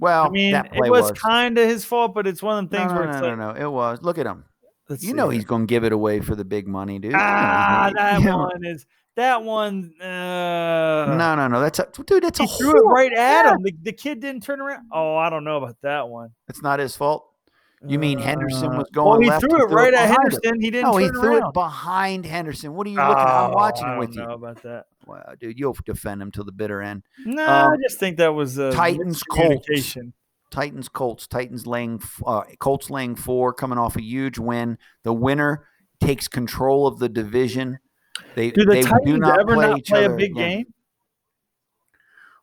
[0.00, 2.90] Well, I mean, it was, kind of his fault, but it's one of the things
[2.90, 3.98] no, no, where no, no, like, no, It was.
[4.02, 4.44] Look at him.
[4.88, 5.38] Let's You know here.
[5.40, 7.12] he's going to give it away for the big money, dude.
[7.12, 8.34] You know ah, that Yeah.
[8.36, 9.92] one is that one.
[10.00, 11.60] Uh, No, no, no.
[11.60, 12.22] That's a dude.
[12.24, 13.52] That's a he threw it right at Yeah.
[13.54, 13.62] him.
[13.62, 14.86] The, the kid didn't turn around.
[14.92, 16.30] Oh, I don't know about that one.
[16.48, 17.30] It's not his fault.
[17.86, 20.16] You mean Henderson Uh, was going Well, he threw it right at behind him.
[20.22, 20.60] Henderson.
[20.62, 20.90] He didn't.
[20.90, 21.48] No, he threw around.
[21.48, 22.72] it behind Henderson.
[22.74, 23.12] What are you looking?
[23.12, 23.18] at?
[23.28, 24.34] I'm Oh, watching I it don't with know you.
[24.34, 24.86] about that.
[25.06, 27.02] Wow, dude, you'll defend him till the bitter end.
[27.26, 29.66] No, Um, I just think that was a Titans, Colts.
[30.54, 31.26] Titans, Colts.
[31.26, 34.78] Titans laying, uh, Colts laying four, coming off a huge win.
[35.02, 35.66] The winner
[36.00, 37.80] takes control of the division.
[38.36, 40.58] They Do the they Titans do not ever play not play a big again.
[40.58, 40.64] game?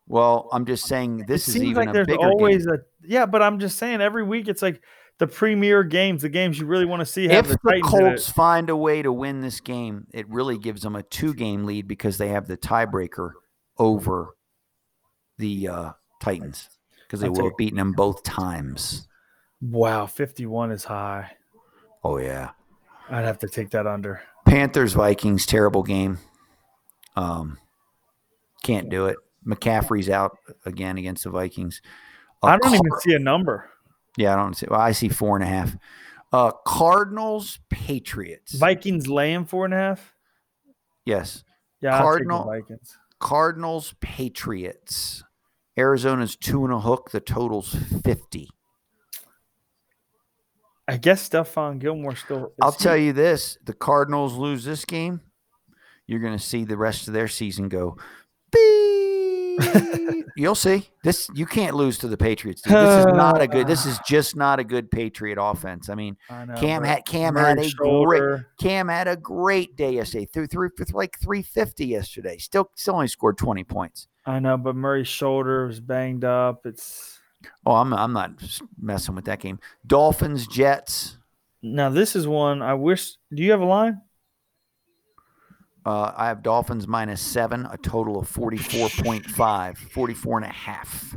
[0.06, 2.74] Well, I'm just saying this it is even like a there's bigger always game.
[2.74, 4.82] a yeah, but I'm just saying every week it's like
[5.18, 7.28] the premier games, the games you really want to see.
[7.28, 8.08] Have If the, the Titans in it.
[8.10, 11.88] Colts find a way to win this game, it really gives them a two-game lead
[11.88, 13.30] because they have the tiebreaker
[13.78, 14.36] over
[15.38, 16.68] the uh, Titans
[17.12, 19.06] because they take- have beaten them both times.
[19.60, 21.32] wow, 51 is high.
[22.02, 22.52] Oh yeah.
[23.10, 24.22] I'd have to take that under.
[24.46, 26.18] Panthers Vikings terrible game.
[27.16, 27.58] Um,
[28.64, 29.16] can't do it.
[29.46, 31.82] McCaffrey's out again against the Vikings.
[32.42, 33.68] Uh, I don't even see a number.
[34.16, 34.66] Yeah, I don't see.
[34.70, 35.76] Well, I see four and a half.
[36.32, 38.54] Uh, Cardinals Patriots.
[38.54, 40.14] Vikings laying four and a half.
[41.04, 41.44] yes.
[41.82, 42.98] Yeah, I'll take the Cardinal- Vikings.
[43.18, 45.22] Cardinals Patriots.
[45.78, 47.10] Arizona's two and a hook.
[47.10, 48.48] The total's fifty.
[50.88, 52.52] I guess Stephon Gilmore still.
[52.60, 55.20] I'll tell you this: the Cardinals lose this game,
[56.06, 57.96] you're going to see the rest of their season go.
[60.36, 60.88] You'll see.
[61.04, 62.62] This you can't lose to the Patriots.
[62.62, 62.72] Dude.
[62.72, 63.66] This is not a good.
[63.66, 65.88] This is just not a good Patriot offense.
[65.88, 68.42] I mean, I know, Cam had Cam had a great.
[68.58, 70.26] Cam had a great day yesterday.
[70.26, 72.38] Threw through for like 350 yesterday.
[72.38, 74.08] Still still only scored 20 points.
[74.24, 76.64] I know, but Murray's shoulder was banged up.
[76.66, 77.18] It's
[77.66, 78.32] Oh, I'm I'm not
[78.80, 79.58] messing with that game.
[79.86, 81.18] Dolphins Jets.
[81.60, 83.16] now this is one I wish.
[83.34, 84.00] Do you have a line?
[85.84, 91.16] Uh, I have Dolphins minus seven, a total of 44.5, 44 and a half.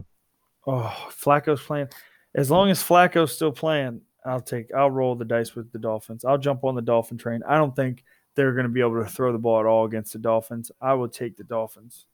[0.66, 1.90] Oh, Flacco's playing.
[2.34, 4.74] As long as Flacco's still playing, I'll take.
[4.74, 6.26] I'll roll the dice with the Dolphins.
[6.26, 7.42] I'll jump on the Dolphin train.
[7.48, 8.04] I don't think
[8.36, 10.72] they're going to be able to throw the ball at all against the Dolphins.
[10.82, 12.08] I will take the Dolphins.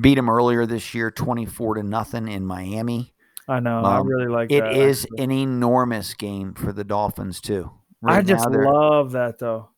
[0.00, 3.12] Beat them earlier this year, twenty-four to nothing in Miami.
[3.48, 3.80] I know.
[3.82, 4.74] I Um, really like It that.
[4.74, 5.24] is actually.
[5.24, 7.70] an enormous game for the Dolphins too.
[8.04, 9.70] I just love that though.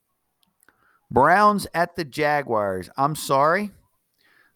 [1.10, 2.90] Browns at the Jaguars.
[2.96, 3.70] I'm sorry,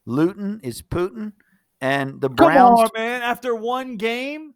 [0.07, 1.33] Luton is Putin,
[1.81, 2.79] and the Browns.
[2.81, 3.23] Come on, man!
[3.23, 4.55] After one game,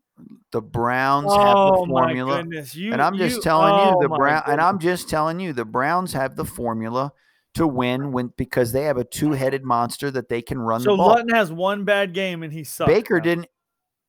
[0.53, 2.43] The Browns have oh the my formula.
[2.43, 2.75] goodness!
[2.75, 5.41] You and I'm just you- telling you oh the my Brown and I'm just telling
[5.41, 7.13] you the Browns have the formula
[7.59, 10.97] to win when because they have a two-headed monster that they can run So the
[10.97, 11.11] ball.
[11.11, 12.91] Luton has one bad game and he sucks.
[12.91, 13.25] Baker now.
[13.25, 13.47] didn't.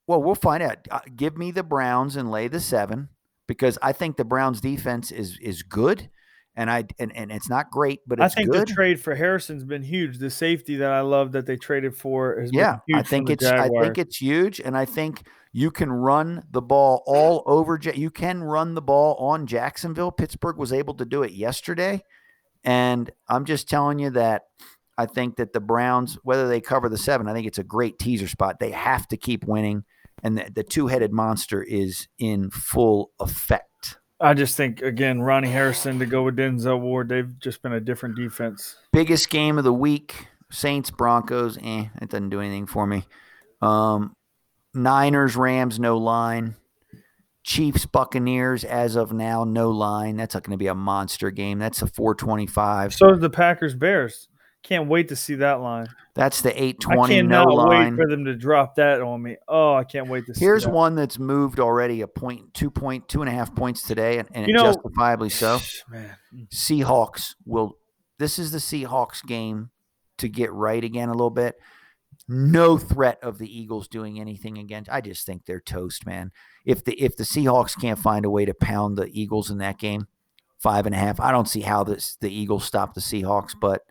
[0.08, 0.78] Well, we'll find out.
[0.89, 3.10] Uh, give me the Browns and lay the seven
[3.47, 6.10] because I think the Browns defense is is good,
[6.56, 8.68] and I and, and it's not great, but I think good.
[8.68, 10.18] the trade for Harrison's been huge.
[10.18, 13.30] The safety that I love that they traded for has yeah, been huge I think
[13.30, 17.80] it's I think it's huge, and I think you can run the ball all over.
[17.82, 20.12] You can run the ball on Jacksonville.
[20.12, 22.04] Pittsburgh was able to do it yesterday,
[22.64, 24.43] and I'm just telling you that.
[24.97, 27.99] I think that the Browns, whether they cover the seven, I think it's a great
[27.99, 28.60] teaser spot.
[28.60, 29.86] They have to keep winning,
[30.22, 33.97] and the, the two-headed monster is in full effect.
[34.20, 37.07] I just think again, Ronnie Harrison to go with Denzel Ward.
[37.07, 38.76] They've just been a different defense.
[38.91, 41.57] Biggest game of the week: Saints Broncos.
[41.64, 43.05] Eh, it doesn't do anything for me.
[43.62, 44.16] Um,
[44.74, 46.55] Niners Rams no line.
[47.44, 50.18] Chiefs Buccaneers as of now no line.
[50.18, 51.58] That's not going to be a monster game.
[51.60, 52.94] That's a 425.
[52.94, 54.28] So the Packers Bears.
[54.62, 55.88] Can't wait to see that line.
[56.16, 57.96] That's the I 820 no line.
[57.96, 59.38] wait for them to drop that on me.
[59.48, 60.44] Oh, I can't wait to see.
[60.44, 60.74] Here's that.
[60.74, 64.28] one that's moved already a point, two point, two and a half points today, and,
[64.34, 65.60] and You know- justifiably so.
[65.90, 66.14] man.
[66.36, 66.50] Mm.
[66.50, 67.78] Seahawks will.
[68.18, 69.70] This is the Seahawks game
[70.18, 71.56] to get right again a little bit.
[72.28, 74.90] No threat of the Eagles doing anything against.
[74.92, 76.32] I just think they're toast, man.
[76.70, 79.80] If the if the Seahawks can't find a way to pound the Eagles in that
[79.80, 80.07] game,
[80.59, 81.20] five and a half.
[81.20, 83.82] I don't see how this the Eagles stop the Seahawks, but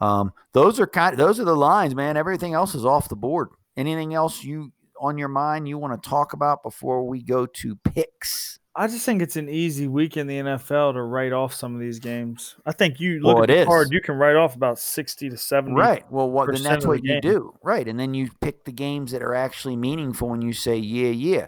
[0.00, 1.16] um, those are kind.
[1.16, 2.16] Those are the lines, man.
[2.16, 3.48] Everything else is off the board.
[3.76, 7.76] Anything else you on your mind you want to talk about before we go to
[7.76, 8.58] picks?
[8.76, 11.80] I just think it's an easy week in the NFL to write off some of
[11.80, 12.56] these games.
[12.66, 13.66] I think you look Well, at it the is.
[13.66, 15.76] card, you can write off about sixty to seventy.
[15.76, 16.04] Right.
[16.10, 17.54] Well, what then that's the what you do.
[17.62, 17.86] Right.
[17.86, 21.46] And then you pick the games that are actually meaningful and you say, yeah, yeah.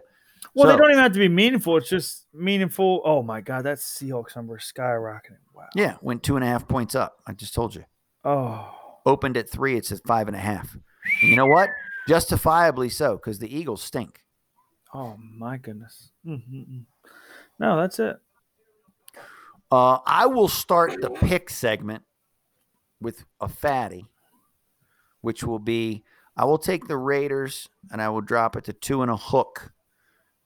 [0.57, 1.77] Well, they don't even have to be meaningful.
[1.77, 3.03] It's just meaningful.
[3.05, 5.37] Oh my God, that Seahawks number is skyrocketing.
[5.55, 5.69] Wow.
[5.75, 5.97] Yeah.
[6.01, 7.19] Went two and a half points up.
[7.27, 7.85] I just told you.
[8.25, 8.73] Oh,
[9.05, 9.77] Opened at three.
[9.77, 10.73] It's at five and a half.
[11.23, 11.71] And you know what?
[12.09, 14.25] Justifiably so, because the Eagles stink.
[14.95, 16.11] oh my goodness.
[16.27, 16.85] Mm-mm-mm.
[17.59, 18.17] No, that's it.
[19.71, 22.03] Uh, I will start the pick segment
[23.01, 24.07] with a fatty,
[25.21, 26.05] which will be
[26.37, 29.73] I will take the Raiders and I will drop it to two and a hook.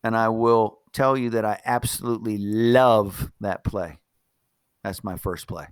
[0.03, 3.99] And I will tell you that I absolutely love that play.
[4.83, 5.67] That's my first play.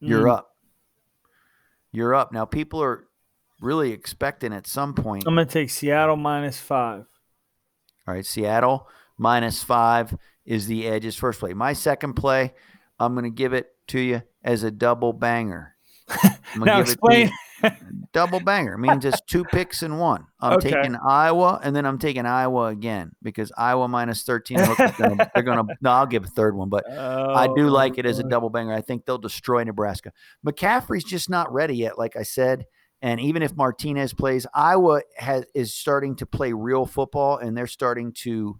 [0.00, 0.32] You're Mm.
[0.32, 0.50] up.
[1.92, 2.32] You're up.
[2.32, 3.06] Now, people are
[3.60, 5.24] really expecting at some point.
[5.26, 7.06] I'm gonna take Seattle minus five.
[8.06, 10.14] All right, Seattle minus five
[10.44, 11.54] is the edge's first play.
[11.54, 12.52] My second play,
[12.98, 15.74] I'm going to give it to you as a double banger.
[16.08, 17.30] I'm Now give it to you- explain.
[18.12, 20.26] Double banger means it's two picks in one.
[20.40, 20.70] I'm Okay.
[20.70, 24.58] taking Iowa and then I'm taking Iowa again because Iowa minus 13.
[24.58, 25.64] They're gonna, they're gonna.
[25.80, 28.50] No, I'll give a third one, but I do Oh, like it as a double
[28.50, 28.72] banger.
[28.72, 30.12] I think they'll destroy Nebraska.
[30.46, 32.66] McCaffrey's just not ready yet, like I said.
[33.02, 37.66] And even if Martinez plays, Iowa has is starting to play real football, and they're
[37.66, 38.58] starting to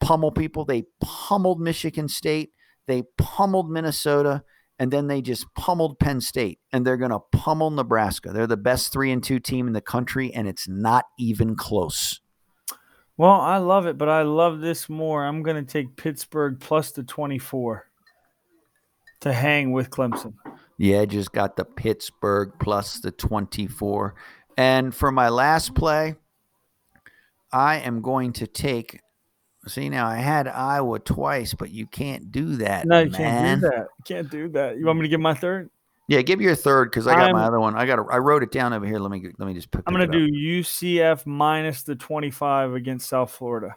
[0.00, 0.64] pummel people.
[0.66, 2.50] They pummeled Michigan State,
[2.86, 4.42] they pummeled Minnesota,
[4.78, 8.32] and then they just pummeled Penn State, and they're going to pummel Nebraska.
[8.32, 12.20] They're the best three and two team in the country, and it's not even close.
[13.18, 15.24] Well, I love it, but I love this more.
[15.24, 17.86] I'm gonna take Pittsburgh plus the 24
[19.20, 20.34] to hang with Clemson.
[20.76, 24.14] Yeah, just got the Pittsburgh plus the 24.
[24.58, 26.16] And for my last play,
[27.50, 29.00] I am going to take.
[29.66, 32.86] See, now I had Iowa twice, but you can't do that.
[32.86, 33.60] No, you man.
[33.60, 33.78] can't do that.
[33.98, 34.78] You can't do that.
[34.78, 35.70] You want me to give my third?
[36.08, 37.74] Yeah, give your third because I got my I'm- other one.
[37.74, 37.98] I got.
[38.12, 39.00] I wrote it down over here.
[39.00, 39.82] Let me let me just pick.
[39.86, 43.74] I'm gonna do UCF minus the 25 against South Florida.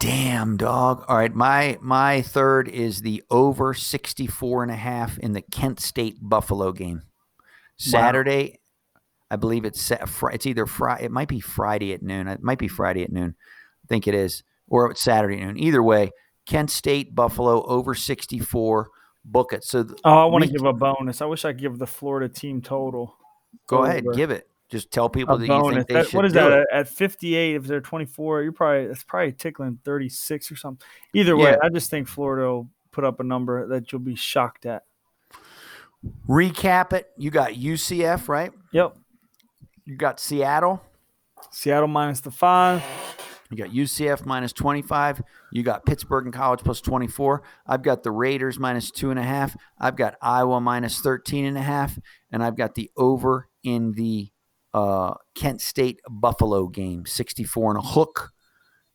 [0.00, 1.04] Damn dog.
[1.06, 5.80] All right, my my third is the over 64 and a half in the Kent
[5.80, 7.02] State Buffalo game.
[7.76, 8.58] Saturday,
[9.30, 12.26] I believe it's it's either Friday, it might be Friday at noon.
[12.26, 13.34] It might be Friday at noon.
[13.86, 15.56] I think it is or it's Saturday noon.
[15.58, 16.10] Either way,
[16.44, 18.88] Kent State Buffalo over 64.
[19.24, 19.62] Book it.
[19.64, 21.22] So th- Oh, I want to give a bonus.
[21.22, 23.16] I wish I could give the Florida team total.
[23.68, 24.48] go ahead, give it.
[24.68, 26.66] Just tell people A that you think they That- should what is that it.
[26.72, 27.54] at, at 58?
[27.54, 30.84] If they're 24, you're probably that's probably tickling 36 or something.
[31.14, 31.56] Either way, Yeah.
[31.62, 34.82] I just think Florida will put up a number that you'll be shocked at.
[36.28, 37.10] Recap it.
[37.16, 38.52] You got UCF, right?
[38.72, 38.96] Yep.
[39.84, 40.82] You got Seattle.
[41.52, 42.82] Seattle minus the five.
[43.50, 45.22] You got UCF minus 25.
[45.52, 47.42] You got Pittsburgh and College plus 24.
[47.66, 49.56] I've got the Raiders minus two and a half.
[49.78, 51.98] I've got Iowa minus 13 and a half.
[52.30, 54.30] And I've got the over in the
[54.74, 58.32] uh, Kent State Buffalo game, 64 and a hook.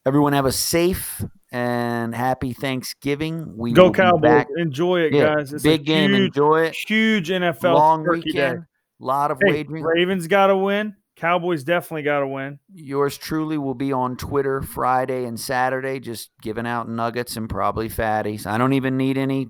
[0.05, 3.55] Everyone have a safe and happy Thanksgiving.
[3.57, 4.21] We Go Cowboys!
[4.21, 4.47] back.
[4.57, 5.53] Enjoy it, Yeah, guys.
[5.53, 6.09] It's big a game.
[6.11, 6.75] Huge, Enjoy it.
[6.87, 8.59] huge NFL Long weekend.
[8.61, 8.65] day.
[8.99, 9.83] lot of Hey, wagering.
[9.83, 10.95] Ravens got to win.
[11.21, 12.57] Cowboys definitely got to win.
[12.73, 17.89] Yours truly will be on Twitter Friday and Saturday, just giving out nuggets and probably
[17.89, 18.47] fatties.
[18.47, 19.47] I don't even need any.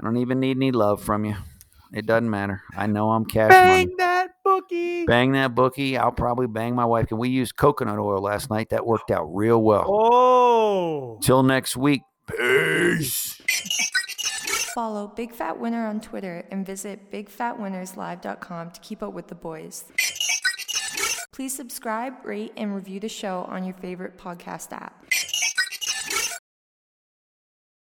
[0.00, 1.36] I don't even need any love from you.
[1.92, 2.60] It doesn't matter.
[2.76, 3.94] I know I'm cash Bang money.
[3.98, 5.06] that bookie!
[5.06, 5.96] Bang that bookie.
[5.96, 7.12] I'll probably bang my wife.
[7.12, 8.70] And we used coconut oil last night.
[8.70, 9.84] That worked out real well.
[9.88, 12.02] Oh, Till next week.
[12.36, 13.40] Peace.
[14.74, 19.84] Follow Big Fat Winner on Twitter and visit bigfatwinnerslive.com to keep up with the boys.
[21.36, 25.04] Please subscribe, rate, and review the show on your favorite podcast app.